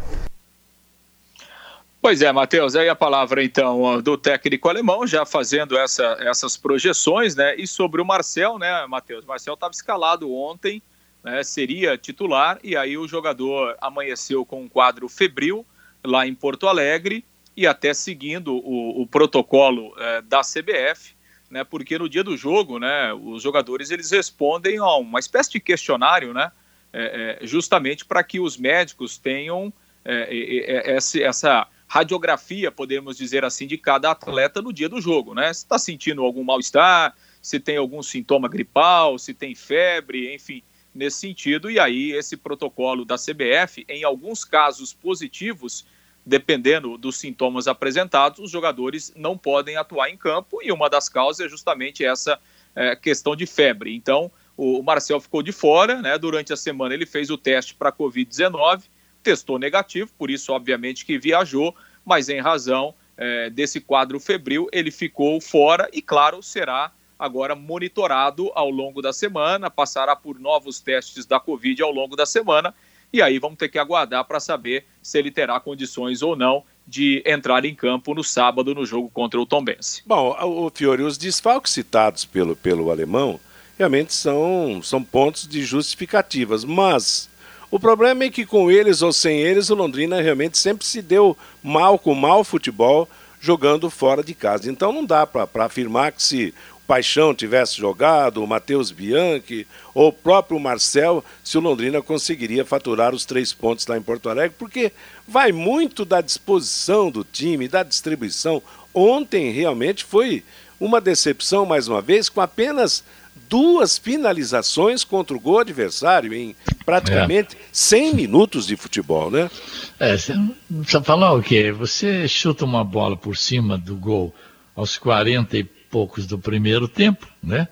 [2.01, 7.35] Pois é, Matheus, aí a palavra então do técnico alemão, já fazendo essa, essas projeções,
[7.35, 7.55] né?
[7.55, 9.23] E sobre o Marcel, né, Matheus?
[9.23, 10.81] Marcel estava escalado ontem,
[11.23, 15.63] né, seria titular, e aí o jogador amanheceu com um quadro febril
[16.03, 17.23] lá em Porto Alegre
[17.55, 21.15] e até seguindo o, o protocolo é, da CBF,
[21.49, 25.59] né, porque no dia do jogo, né, os jogadores eles respondem a uma espécie de
[25.59, 26.51] questionário, né,
[26.93, 29.71] é, é, justamente para que os médicos tenham
[30.03, 35.53] é, essa radiografia, podemos dizer assim, de cada atleta no dia do jogo, né?
[35.53, 40.63] Se está sentindo algum mal-estar, se tem algum sintoma gripal, se tem febre, enfim,
[40.95, 45.85] nesse sentido, e aí esse protocolo da CBF, em alguns casos positivos,
[46.25, 51.45] dependendo dos sintomas apresentados, os jogadores não podem atuar em campo, e uma das causas
[51.45, 52.39] é justamente essa
[52.75, 53.95] é, questão de febre.
[53.95, 56.17] Então, o Marcel ficou de fora, né?
[56.17, 58.83] Durante a semana ele fez o teste para Covid-19,
[59.23, 64.91] testou negativo, por isso, obviamente, que viajou, mas em razão é, desse quadro febril, ele
[64.91, 71.23] ficou fora e, claro, será agora monitorado ao longo da semana, passará por novos testes
[71.23, 72.73] da Covid ao longo da semana,
[73.13, 77.23] e aí vamos ter que aguardar para saber se ele terá condições ou não de
[77.25, 80.01] entrar em campo no sábado no jogo contra o Tombense.
[80.05, 80.71] Bom, o
[81.03, 83.39] os desfalques citados pelo, pelo alemão
[83.77, 87.29] realmente são, são pontos de justificativas, mas
[87.69, 91.37] o problema é que com eles ou sem eles, o Londrina realmente sempre se deu
[91.63, 93.07] mal com mau futebol
[93.39, 94.69] jogando fora de casa.
[94.69, 96.53] Então não dá para afirmar que se
[96.91, 103.15] Paixão tivesse jogado, o Matheus Bianchi ou o próprio Marcel, se o Londrina conseguiria faturar
[103.15, 104.91] os três pontos lá em Porto Alegre, porque
[105.25, 108.61] vai muito da disposição do time, da distribuição.
[108.93, 110.43] Ontem realmente foi
[110.77, 113.05] uma decepção, mais uma vez, com apenas
[113.47, 116.53] duas finalizações contra o gol adversário em
[116.85, 117.59] praticamente é.
[117.71, 119.49] 100 minutos de futebol, né?
[119.97, 120.33] É, você
[120.67, 121.71] precisa falar o quê?
[121.71, 124.35] Você chuta uma bola por cima do gol
[124.75, 127.67] aos 40 e poucos do primeiro tempo, né?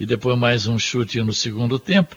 [0.00, 2.16] E depois mais um chute no segundo tempo.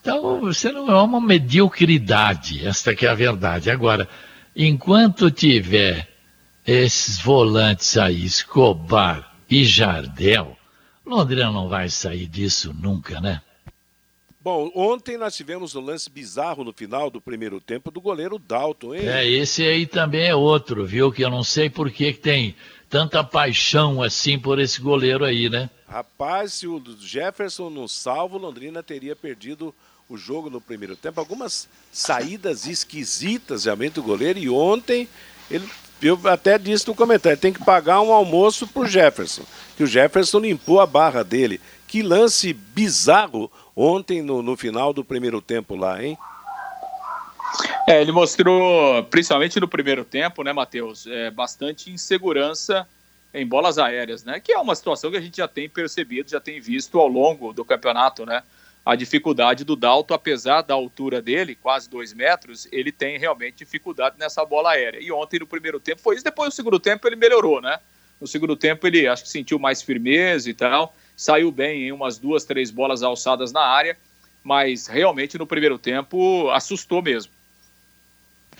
[0.00, 3.70] Então, você não é uma mediocridade, esta que é a verdade.
[3.70, 4.06] Agora,
[4.54, 6.06] enquanto tiver
[6.66, 10.56] esses volantes aí, Escobar e Jardel,
[11.04, 13.40] Londrina não vai sair disso nunca, né?
[14.44, 18.94] Bom, ontem nós tivemos um lance bizarro no final do primeiro tempo do goleiro Dalton,
[18.94, 19.08] hein?
[19.08, 21.10] É, esse aí também é outro, viu?
[21.10, 22.54] Que eu não sei por que tem
[22.88, 25.68] tanta paixão assim por esse goleiro aí, né?
[25.88, 29.74] Rapaz, se o Jefferson não salvo, Londrina teria perdido
[30.08, 31.20] o jogo no primeiro tempo.
[31.20, 34.38] Algumas saídas esquisitas realmente do goleiro.
[34.38, 35.08] E ontem
[35.50, 35.68] ele
[36.02, 39.42] eu até disse no comentário, tem que pagar um almoço pro Jefferson,
[39.76, 41.60] que o Jefferson limpou a barra dele.
[41.86, 46.18] Que lance bizarro ontem no, no final do primeiro tempo lá, hein?
[47.86, 52.88] É, ele mostrou, principalmente no primeiro tempo, né, Matheus, é, bastante insegurança
[53.32, 54.40] em bolas aéreas, né?
[54.40, 57.52] Que é uma situação que a gente já tem percebido, já tem visto ao longo
[57.52, 58.42] do campeonato, né?
[58.84, 64.16] a dificuldade do Dalto, apesar da altura dele, quase dois metros, ele tem realmente dificuldade
[64.18, 65.00] nessa bola aérea.
[65.00, 66.24] E ontem, no primeiro tempo, foi isso.
[66.24, 67.78] Depois, no segundo tempo, ele melhorou, né?
[68.20, 70.94] No segundo tempo, ele acho que sentiu mais firmeza e tal.
[71.16, 73.96] Saiu bem em umas duas, três bolas alçadas na área.
[74.42, 77.32] Mas realmente, no primeiro tempo, assustou mesmo.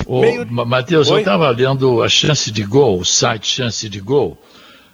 [0.06, 0.46] Ô, Meio...
[0.50, 4.36] Matheus, eu estava lendo a chance de gol, o site chance de gol.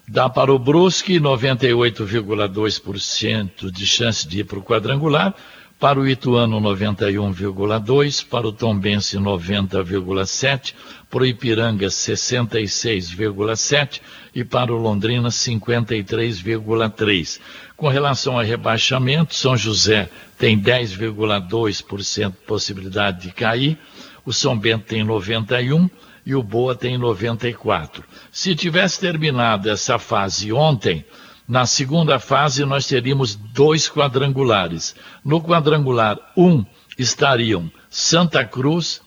[0.06, 5.34] Dá para o Brusque 98,2% de chance de ir para o quadrangular,
[5.78, 10.74] para o Ituano 91,2%, para o Tombense 90,7%,
[11.08, 14.00] para o Ipiranga 66,7%
[14.34, 17.40] e para o Londrina 53,3%.
[17.76, 23.78] Com relação a rebaixamento, São José tem 10,2% de possibilidade de cair,
[24.24, 25.90] o São Bento tem 91%,
[26.24, 28.04] e o Boa tem 94.
[28.30, 31.04] Se tivesse terminado essa fase ontem,
[31.48, 34.94] na segunda fase nós teríamos dois quadrangulares.
[35.24, 36.64] No quadrangular 1 um,
[36.96, 39.00] estariam Santa Cruz,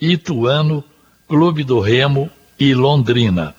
[0.00, 0.84] Ituano,
[1.26, 3.54] Clube do Remo e Londrina.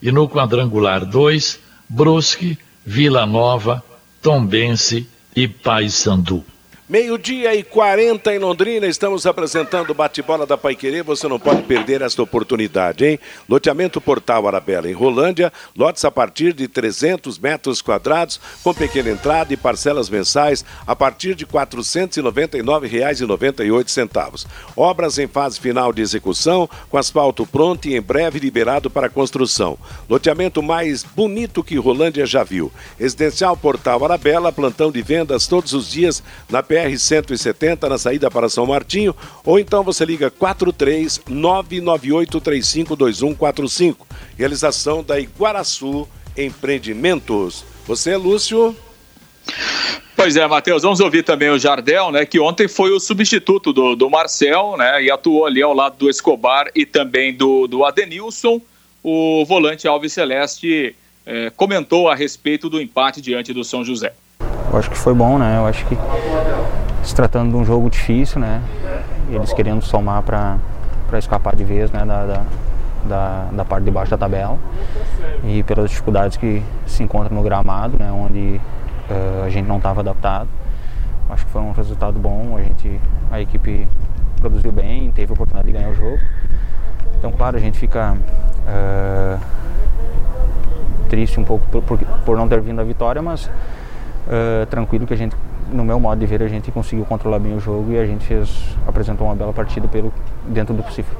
[0.00, 3.82] E no quadrangular 2, Brusque, Vila Nova,
[4.22, 6.44] Tombense e Paysandu.
[6.88, 11.00] Meio-dia e 40 em Londrina, estamos apresentando o bate-bola da Paiquerê.
[11.00, 13.20] Você não pode perder esta oportunidade, hein?
[13.48, 19.54] Loteamento Portal Arabella, em Rolândia, lotes a partir de 300 metros quadrados, com pequena entrada
[19.54, 24.44] e parcelas mensais a partir de R$ 499,98.
[24.76, 29.78] Obras em fase final de execução, com asfalto pronto e em breve liberado para construção.
[30.10, 32.72] Loteamento mais bonito que Rolândia já viu.
[32.98, 38.48] Residencial Portal Arabella, plantão de vendas todos os dias na PR BR-170 na saída para
[38.48, 39.14] São Martinho,
[39.44, 43.96] ou então você liga 43 998352145.
[44.36, 47.64] Realização da Iguaraçu Empreendimentos.
[47.86, 48.76] Você, Lúcio?
[50.16, 53.96] Pois é, Matheus, vamos ouvir também o Jardel, né, que ontem foi o substituto do,
[53.96, 58.60] do Marcel, né, e atuou ali ao lado do Escobar e também do, do Adenilson.
[59.02, 60.94] O volante Alves Celeste
[61.26, 64.14] eh, comentou a respeito do empate diante do São José.
[64.72, 65.58] Eu acho que foi bom, né?
[65.58, 65.98] Eu acho que
[67.02, 68.62] se tratando de um jogo difícil, né?
[69.28, 70.58] Eles querendo somar para
[71.18, 72.04] escapar de vez, né?
[72.06, 72.42] Da, da,
[73.04, 74.58] da, da, parte de baixo da tabela
[75.44, 78.10] e pelas dificuldades que se encontram no gramado, né?
[78.10, 78.60] Onde
[79.10, 80.48] uh, a gente não estava adaptado.
[81.28, 82.56] acho que foi um resultado bom.
[82.56, 82.98] A gente,
[83.30, 83.86] a equipe
[84.40, 86.18] produziu bem, teve a oportunidade de ganhar o jogo.
[87.18, 89.38] Então, claro, a gente fica uh,
[91.10, 93.50] triste um pouco por, por, por, não ter vindo a vitória, mas
[94.26, 95.36] uh, tranquilo que a gente,
[95.72, 98.24] no meu modo de ver, a gente conseguiu controlar bem o jogo e a gente
[98.24, 100.12] fez, apresentou uma bela partida pelo,
[100.46, 101.14] dentro do possível.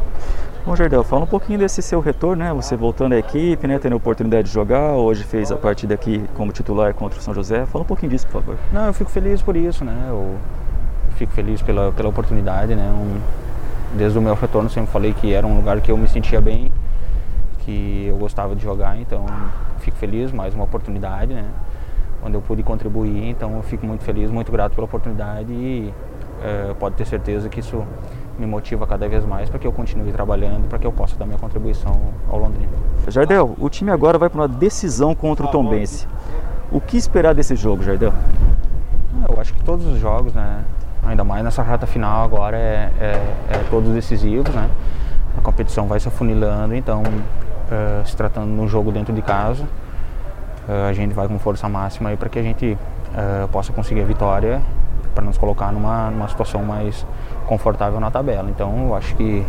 [0.64, 2.52] Bom, Jardel, fala um pouquinho desse seu retorno, né?
[2.52, 3.80] Você voltando à equipe, né?
[3.80, 7.34] Tendo a oportunidade de jogar, hoje fez a partida aqui como titular contra o São
[7.34, 7.66] José.
[7.66, 8.56] Fala um pouquinho disso, por favor.
[8.72, 10.06] Não, eu fico feliz por isso, né?
[10.08, 10.36] Eu
[11.16, 12.92] fico feliz pela, pela oportunidade, né?
[12.92, 13.20] Um,
[13.96, 16.70] desde o meu retorno sempre falei que era um lugar que eu me sentia bem,
[17.60, 19.26] que eu gostava de jogar, então
[19.80, 21.44] fico feliz, mais uma oportunidade, né?
[22.24, 25.92] Onde eu pude contribuir, então eu fico muito feliz, muito grato pela oportunidade e
[26.42, 27.84] é, pode ter certeza que isso
[28.38, 31.26] me motiva cada vez mais para que eu continue trabalhando, para que eu possa dar
[31.26, 31.92] minha contribuição
[32.30, 32.72] ao Londrina.
[33.08, 36.06] Jardel, o time agora vai para uma decisão contra o Tombense.
[36.70, 38.12] O que esperar desse jogo, Jardel?
[39.28, 40.64] Eu acho que todos os jogos, né?
[41.04, 43.12] Ainda mais nessa reta final agora é, é,
[43.50, 44.70] é todos decisivos, né?
[45.36, 49.64] A competição vai se afunilando, então uh, se tratando de um jogo dentro de casa,
[50.68, 54.02] uh, a gente vai com força máxima aí para que a gente uh, possa conseguir
[54.02, 54.60] a vitória
[55.14, 57.06] para nos colocar numa, numa situação mais
[57.46, 58.48] confortável na tabela.
[58.50, 59.44] Então eu acho que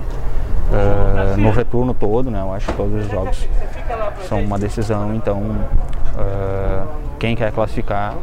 [0.71, 3.47] uh, no retorno todo, né, eu acho que todos os jogos
[4.27, 5.13] são uma decisão.
[5.15, 6.87] Então uh,
[7.19, 8.15] quem quer classificar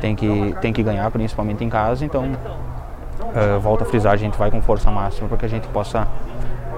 [0.00, 2.04] tem que, tem que ganhar, principalmente em casa.
[2.04, 5.68] Então uh, volta a frisar, a gente vai com força máxima para que a gente
[5.68, 6.06] possa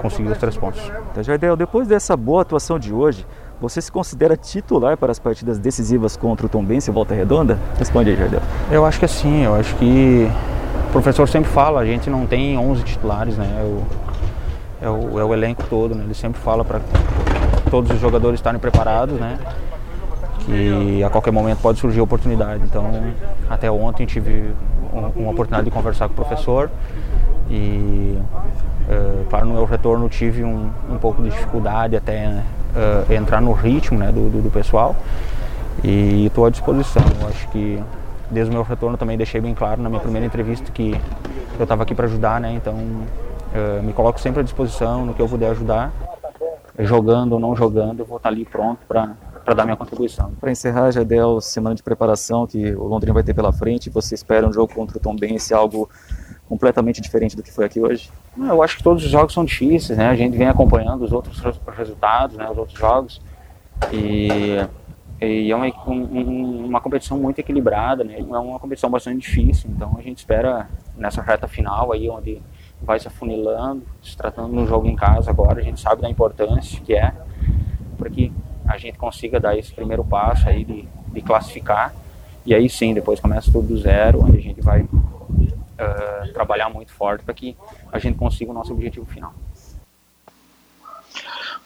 [0.01, 0.81] conseguir os três pontos.
[1.11, 3.25] Então, Jardel, depois dessa boa atuação de hoje,
[3.61, 7.59] você se considera titular para as partidas decisivas contra o Tombense e Volta Redonda?
[7.77, 8.41] Responde aí, Jardel.
[8.71, 10.29] Eu acho que sim, eu acho que
[10.87, 13.47] o professor sempre fala, a gente não tem 11 titulares, né?
[13.59, 13.83] É o,
[14.81, 16.03] é o, é o elenco todo, né?
[16.05, 16.79] Ele sempre fala para
[17.69, 19.37] todos os jogadores estarem preparados, né?
[20.45, 22.63] Que a qualquer momento pode surgir oportunidade.
[22.63, 22.89] Então,
[23.49, 24.53] até ontem tive
[25.15, 26.71] uma oportunidade de conversar com o professor
[27.49, 28.17] e,
[28.87, 33.51] uh, claro, no meu retorno tive um, um pouco de dificuldade até uh, entrar no
[33.51, 34.95] ritmo né, do, do, do pessoal
[35.83, 37.03] e estou à disposição.
[37.21, 37.81] Eu acho que
[38.29, 40.95] desde o meu retorno também deixei bem claro na minha primeira entrevista que
[41.57, 42.53] eu estava aqui para ajudar, né?
[42.53, 45.91] Então uh, me coloco sempre à disposição no que eu puder ajudar,
[46.77, 49.15] jogando ou não jogando, eu vou estar ali pronto para
[49.49, 50.31] para dar minha contribuição.
[50.39, 54.47] Para encerrar, Jadel, semana de preparação que o Londrina vai ter pela frente, você espera
[54.47, 55.89] um jogo contra o Tom Bense, algo
[56.49, 58.09] completamente diferente do que foi aqui hoje?
[58.35, 60.09] Eu acho que todos os jogos são difíceis, né?
[60.09, 61.39] A gente vem acompanhando os outros
[61.77, 62.49] resultados, né?
[62.49, 63.21] Os outros jogos
[63.93, 64.27] e,
[65.21, 68.19] e é uma, um, uma competição muito equilibrada, né?
[68.19, 72.41] É uma competição bastante difícil, então a gente espera nessa reta final aí onde
[72.81, 76.09] vai se afunilando, se tratando de um jogo em casa agora, a gente sabe da
[76.09, 77.13] importância que é
[77.95, 78.31] para que
[78.65, 81.93] a gente consiga dar esse primeiro passo aí de, de classificar
[82.45, 84.87] e aí sim, depois começa tudo do zero, onde a gente vai
[85.79, 87.55] uh, trabalhar muito forte para que
[87.91, 89.33] a gente consiga o nosso objetivo final.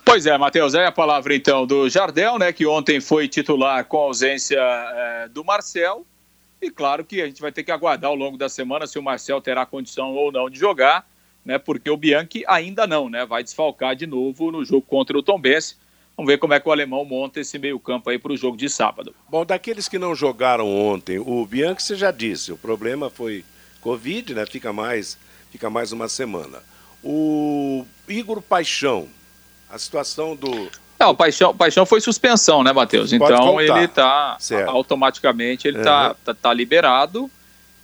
[0.05, 3.97] Pois é, Matheus, é a palavra então do Jardel, né, que ontem foi titular com
[3.97, 6.05] a ausência é, do Marcel.
[6.61, 9.03] E claro que a gente vai ter que aguardar ao longo da semana se o
[9.03, 11.07] Marcel terá condição ou não de jogar,
[11.43, 15.23] né, porque o Bianchi ainda não, né, vai desfalcar de novo no jogo contra o
[15.23, 15.75] Tombense.
[16.15, 18.69] Vamos ver como é que o alemão monta esse meio-campo aí para o jogo de
[18.69, 19.15] sábado.
[19.27, 23.43] Bom, daqueles que não jogaram ontem, o Bianchi você já disse, o problema foi
[23.83, 24.45] Covid, né?
[24.45, 25.17] Fica mais,
[25.51, 26.59] fica mais uma semana.
[27.03, 29.09] O Igor Paixão,
[29.69, 30.71] a situação do.
[30.97, 33.11] Não, o Paixão, Paixão foi suspensão, né, Matheus?
[33.11, 36.15] Então ele está automaticamente ele está uhum.
[36.23, 37.29] tá, tá liberado.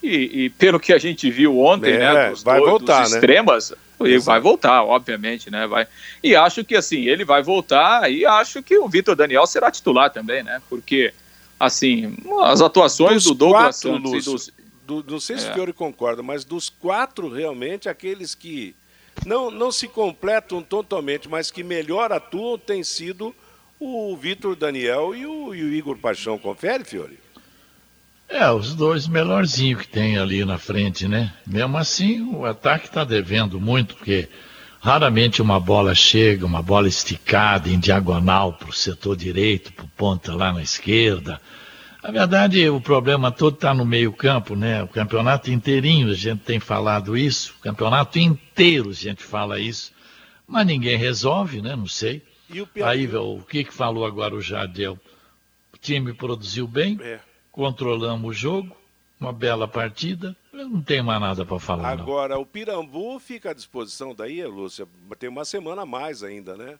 [0.01, 3.01] E, e, pelo que a gente viu ontem, né, é, né, dos, vai dois, voltar,
[3.01, 3.77] dos extremas, né?
[3.99, 5.85] ele vai voltar, obviamente, né, vai.
[6.23, 10.09] E acho que assim ele vai voltar e acho que o Vitor Daniel será titular
[10.09, 11.13] também, né, porque
[11.59, 14.53] assim as atuações dos do Douglas Santos e dos,
[14.89, 15.51] do, não sei se é.
[15.51, 18.75] o Fiore concorda, mas dos quatro, realmente, aqueles que
[19.25, 23.35] não, não se completam totalmente, mas que melhor atuam, tem sido
[23.79, 26.39] o Vitor Daniel e o, e o Igor Paixão.
[26.39, 27.19] Confere, Fiore?
[28.27, 31.33] É, os dois melhorzinhos que tem ali na frente, né?
[31.45, 34.29] Mesmo assim, o ataque está devendo muito, porque
[34.79, 39.89] raramente uma bola chega, uma bola esticada em diagonal para o setor direito, para o
[39.89, 41.41] ponta lá na esquerda.
[42.01, 44.81] Na verdade, o problema todo está no meio-campo, né?
[44.81, 49.93] O campeonato inteirinho a gente tem falado isso, o campeonato inteiro a gente fala isso,
[50.47, 51.75] mas ninguém resolve, né?
[51.75, 52.23] Não sei.
[52.83, 54.97] Aí, o que, que falou agora o Jardel?
[55.73, 57.19] O time produziu bem, é.
[57.51, 58.75] controlamos o jogo,
[59.19, 60.35] uma bela partida.
[60.53, 61.89] Eu não tenho mais nada para falar.
[61.89, 62.41] Agora, não.
[62.41, 64.87] o Pirambu fica à disposição daí, Lúcia?
[65.19, 66.79] Tem uma semana a mais ainda, né?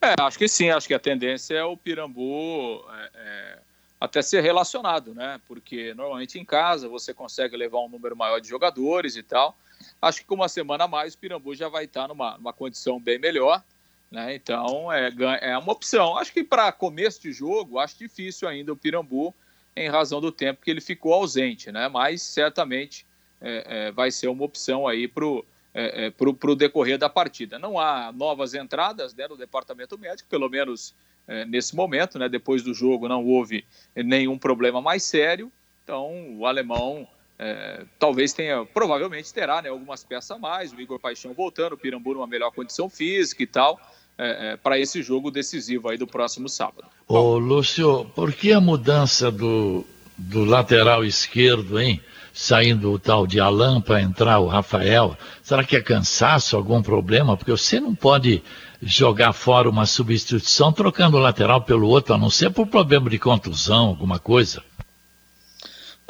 [0.00, 0.70] É, acho que sim.
[0.70, 2.84] Acho que a tendência é o Pirambu.
[2.92, 3.58] É, é
[4.00, 5.38] até ser relacionado, né?
[5.46, 9.56] Porque normalmente em casa você consegue levar um número maior de jogadores e tal.
[10.00, 12.98] Acho que com uma semana a mais o Pirambu já vai estar numa, numa condição
[12.98, 13.62] bem melhor.
[14.10, 14.34] Né?
[14.34, 16.16] Então é, é uma opção.
[16.16, 19.34] Acho que para começo de jogo, acho difícil ainda o Pirambu,
[19.76, 21.86] em razão do tempo que ele ficou ausente, né?
[21.88, 23.06] mas certamente
[23.40, 27.08] é, é, vai ser uma opção aí para o é, é pro, pro decorrer da
[27.08, 27.58] partida.
[27.58, 30.94] Não há novas entradas né, no departamento médico, pelo menos
[31.48, 32.28] nesse momento, né?
[32.28, 33.64] depois do jogo não houve
[33.94, 35.50] nenhum problema mais sério,
[35.84, 37.06] então o alemão
[37.42, 41.78] é, talvez tenha, provavelmente terá né, algumas peças a mais, o Igor Paixão voltando, o
[41.78, 43.80] Pirambu numa melhor condição física e tal,
[44.18, 46.86] é, é, para esse jogo decisivo aí do próximo sábado.
[47.08, 49.86] Ô Lúcio, por que a mudança do,
[50.18, 51.98] do lateral esquerdo, hein?
[52.32, 57.36] Saindo o tal de Alain para entrar o Rafael, será que é cansaço, algum problema?
[57.36, 58.42] Porque você não pode
[58.82, 63.18] jogar fora uma substituição trocando o lateral pelo outro, a não ser por problema de
[63.18, 64.62] contusão, alguma coisa.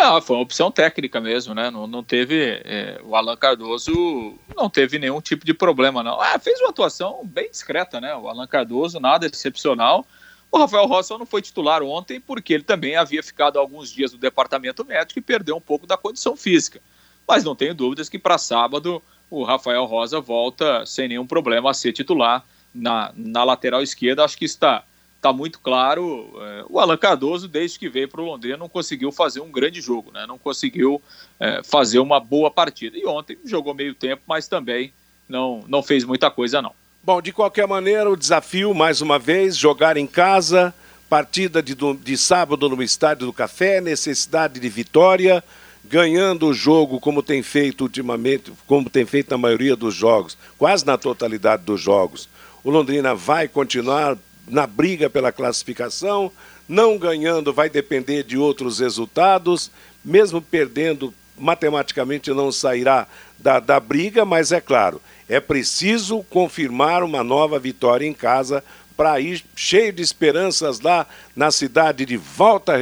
[0.01, 1.71] Não, foi uma opção técnica mesmo, né?
[1.71, 2.63] Não, não teve.
[2.65, 6.19] É, o Alan Cardoso não teve nenhum tipo de problema, não.
[6.19, 8.15] Ah, fez uma atuação bem discreta, né?
[8.17, 10.07] O Alan Cardoso, nada excepcional.
[10.51, 14.19] O Rafael Rossi não foi titular ontem porque ele também havia ficado alguns dias no
[14.19, 16.81] departamento médico e perdeu um pouco da condição física.
[17.27, 21.75] Mas não tenho dúvidas que para sábado o Rafael Rosa volta sem nenhum problema a
[21.75, 22.45] ser titular
[22.75, 24.25] na, na lateral esquerda.
[24.25, 24.85] Acho que está
[25.21, 26.33] está muito claro.
[26.41, 29.81] É, o Alan Cardoso, desde que veio para o Londrina, não conseguiu fazer um grande
[29.81, 30.27] jogo, né?
[30.27, 31.01] não conseguiu
[31.39, 32.97] é, fazer uma boa partida.
[32.97, 34.93] E ontem jogou meio tempo, mas também
[35.29, 36.75] não, não fez muita coisa, não.
[37.03, 40.75] Bom, de qualquer maneira, o desafio, mais uma vez, jogar em casa,
[41.09, 45.43] partida de, de sábado no Estádio do Café, necessidade de vitória,
[45.83, 50.85] ganhando o jogo como tem feito ultimamente, como tem feito na maioria dos jogos, quase
[50.85, 52.29] na totalidade dos jogos.
[52.63, 56.31] O Londrina vai continuar na briga pela classificação,
[56.69, 59.71] não ganhando vai depender de outros resultados,
[60.05, 63.07] mesmo perdendo, matematicamente não sairá
[63.39, 65.01] da, da briga, mas é claro,
[65.31, 68.65] é preciso confirmar uma nova vitória em casa
[68.97, 72.73] para ir cheio de esperanças lá na cidade de Volta,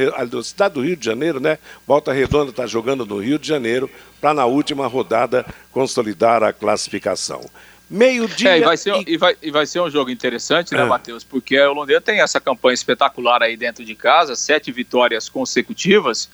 [0.43, 1.59] cidade do Rio de Janeiro, né?
[1.87, 3.87] Volta Redonda está jogando no Rio de Janeiro
[4.19, 7.47] para na última rodada consolidar a classificação.
[7.87, 8.55] Meio-dia.
[8.55, 9.13] É, e, vai ser, e...
[9.13, 10.85] E, vai, e vai ser um jogo interessante, né, é.
[10.85, 11.23] Matheus?
[11.23, 16.29] Porque o Londrina tem essa campanha espetacular aí dentro de casa, sete vitórias consecutivas.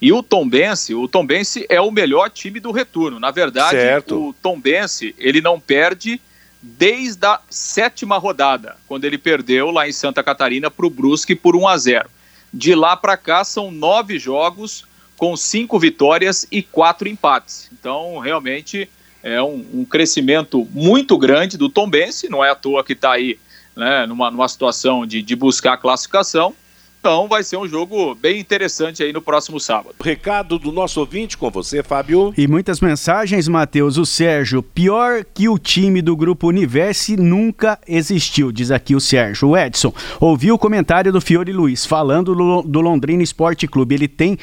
[0.00, 3.20] E o Tombense, o Tombense é o melhor time do retorno.
[3.20, 4.28] Na verdade, certo.
[4.28, 6.20] o Tombense, ele não perde
[6.62, 11.54] desde a sétima rodada, quando ele perdeu lá em Santa Catarina para o Brusque por
[11.54, 12.10] 1 a 0.
[12.52, 14.84] De lá para cá são nove jogos
[15.16, 17.70] com cinco vitórias e quatro empates.
[17.72, 18.88] Então, realmente,
[19.22, 23.38] é um, um crescimento muito grande do Tombense, não é à toa que está aí
[23.76, 26.54] né, numa, numa situação de, de buscar a classificação.
[27.00, 29.94] Então vai ser um jogo bem interessante aí no próximo sábado.
[30.04, 32.34] Recado do nosso ouvinte com você, Fábio.
[32.36, 33.96] E muitas mensagens, Matheus.
[33.96, 39.48] O Sérgio, pior que o time do Grupo Universe nunca existiu, diz aqui o Sérgio.
[39.48, 43.94] O Edson, ouviu o comentário do Fiore Luiz falando do, do Londrina Esporte Clube.
[43.94, 44.36] Ele tem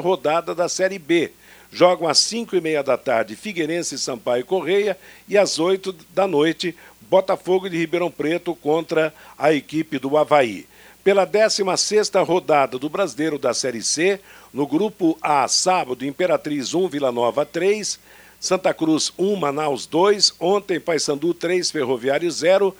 [0.00, 1.32] rodada da Série B.
[1.72, 4.96] Jogam às 5 e meia da tarde Figueirense, Sampaio e Correia
[5.28, 6.76] e às 8 da noite
[7.10, 10.64] Botafogo de Ribeirão Preto contra a equipe do Havaí
[11.06, 14.18] pela 16ª rodada do Brasileiro da Série C,
[14.52, 18.00] no grupo A, sábado, Imperatriz 1, Vila Nova 3,
[18.40, 22.76] Santa Cruz 1, Manaus 2, ontem Paysandu 3, Ferroviário 0,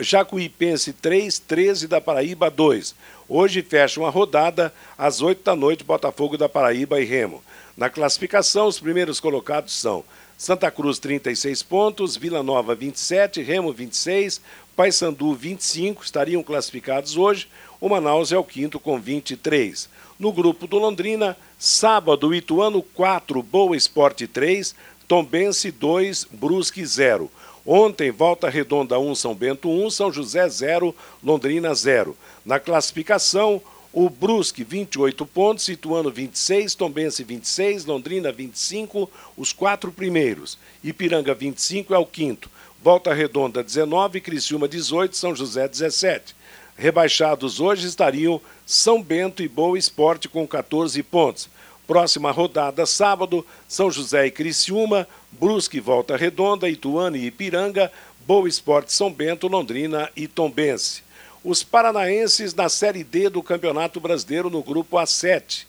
[0.00, 2.94] Jacuipense 3, 13 da Paraíba 2.
[3.28, 7.44] Hoje fecha uma rodada às 8 da noite, Botafogo da Paraíba e Remo.
[7.76, 10.02] Na classificação, os primeiros colocados são
[10.36, 14.40] Santa Cruz 36 pontos, Vila Nova 27, Remo 26,
[14.74, 17.46] Paysandu 25 estariam classificados hoje.
[17.80, 19.88] O Manaus é o quinto com 23.
[20.18, 24.74] No grupo do Londrina, sábado, Ituano 4, Boa Esporte 3,
[25.06, 27.30] Tombense 2, Brusque 0.
[27.64, 32.16] Ontem, Volta Redonda 1, São Bento 1, São José 0, Londrina 0.
[32.44, 33.62] Na classificação,
[33.94, 40.58] o Brusque 28 pontos, Ituano 26, Tombense 26, Londrina 25, os quatro primeiros.
[40.82, 42.50] Ipiranga 25 é o quinto.
[42.82, 46.34] Volta Redonda 19, Criciúma 18, São José 17.
[46.76, 51.48] Rebaixados hoje estariam São Bento e Boa Esporte com 14 pontos.
[51.86, 57.92] Próxima rodada, sábado, São José e Criciúma, Brusque Volta Redonda, Ituano e Ipiranga,
[58.26, 61.03] Boa Esporte São Bento, Londrina e Tombense.
[61.44, 65.66] Os paranaenses na Série D do Campeonato Brasileiro no grupo A7.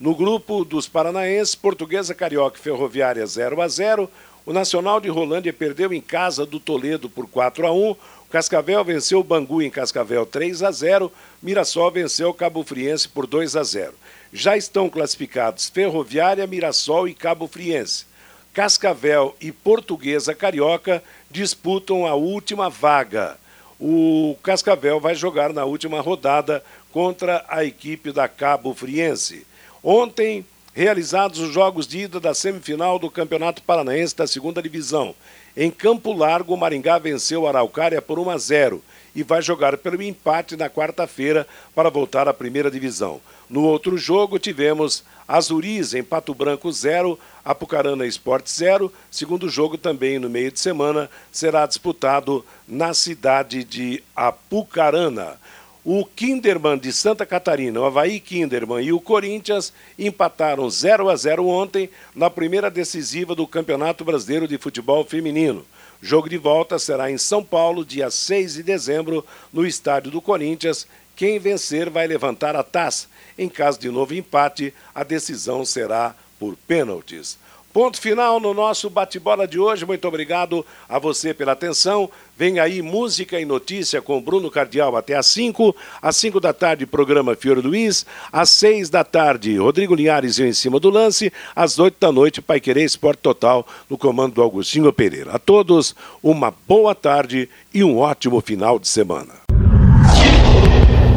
[0.00, 4.10] No grupo dos paranaenses, Portuguesa Carioca e Ferroviária 0 a 0,
[4.46, 7.90] o Nacional de Rolândia perdeu em casa do Toledo por 4 a 1.
[7.90, 7.96] O
[8.30, 11.12] Cascavel venceu o Bangu em Cascavel 3 a 0.
[11.42, 13.92] Mirassol venceu o Cabo Friense por 2 a 0.
[14.32, 18.06] Já estão classificados Ferroviária, Mirassol e Cabo Friense.
[18.54, 23.36] Cascavel e Portuguesa Carioca disputam a última vaga.
[23.80, 29.46] O Cascavel vai jogar na última rodada contra a equipe da Cabo Friense.
[29.82, 35.14] Ontem, realizados os jogos de ida da semifinal do Campeonato Paranaense da Segunda Divisão.
[35.56, 38.82] Em Campo Largo, o Maringá venceu a Araucária por 1 a 0
[39.14, 43.20] e vai jogar pelo empate na quarta-feira para voltar à primeira divisão.
[43.48, 48.90] No outro jogo, tivemos Azuris em Pato Branco 0, Apucarana Esporte 0.
[49.10, 55.38] Segundo jogo, também no meio de semana, será disputado na cidade de Apucarana.
[55.84, 61.46] O Kinderman de Santa Catarina, o Havaí Kinderman e o Corinthians empataram 0 a 0
[61.46, 65.64] ontem na primeira decisiva do Campeonato Brasileiro de Futebol Feminino.
[66.00, 70.86] Jogo de volta será em São Paulo, dia 6 de dezembro, no estádio do Corinthians.
[71.16, 73.08] Quem vencer vai levantar a taça.
[73.38, 77.38] Em caso de novo empate, a decisão será por pênaltis.
[77.72, 79.86] Ponto final no nosso bate-bola de hoje.
[79.86, 82.10] Muito obrigado a você pela atenção.
[82.36, 85.76] Vem aí música e notícia com Bruno Cardial até às 5.
[86.02, 88.06] Às 5 da tarde, programa Fiore Luiz.
[88.32, 91.32] Às 6 da tarde, Rodrigo Linhares e em cima do lance.
[91.54, 95.32] Às 8 da noite, Pai Querer Esporte Total, no comando do Augustinho Pereira.
[95.32, 99.47] A todos, uma boa tarde e um ótimo final de semana.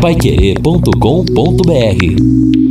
[0.02, 2.71] Paiquerê.com.br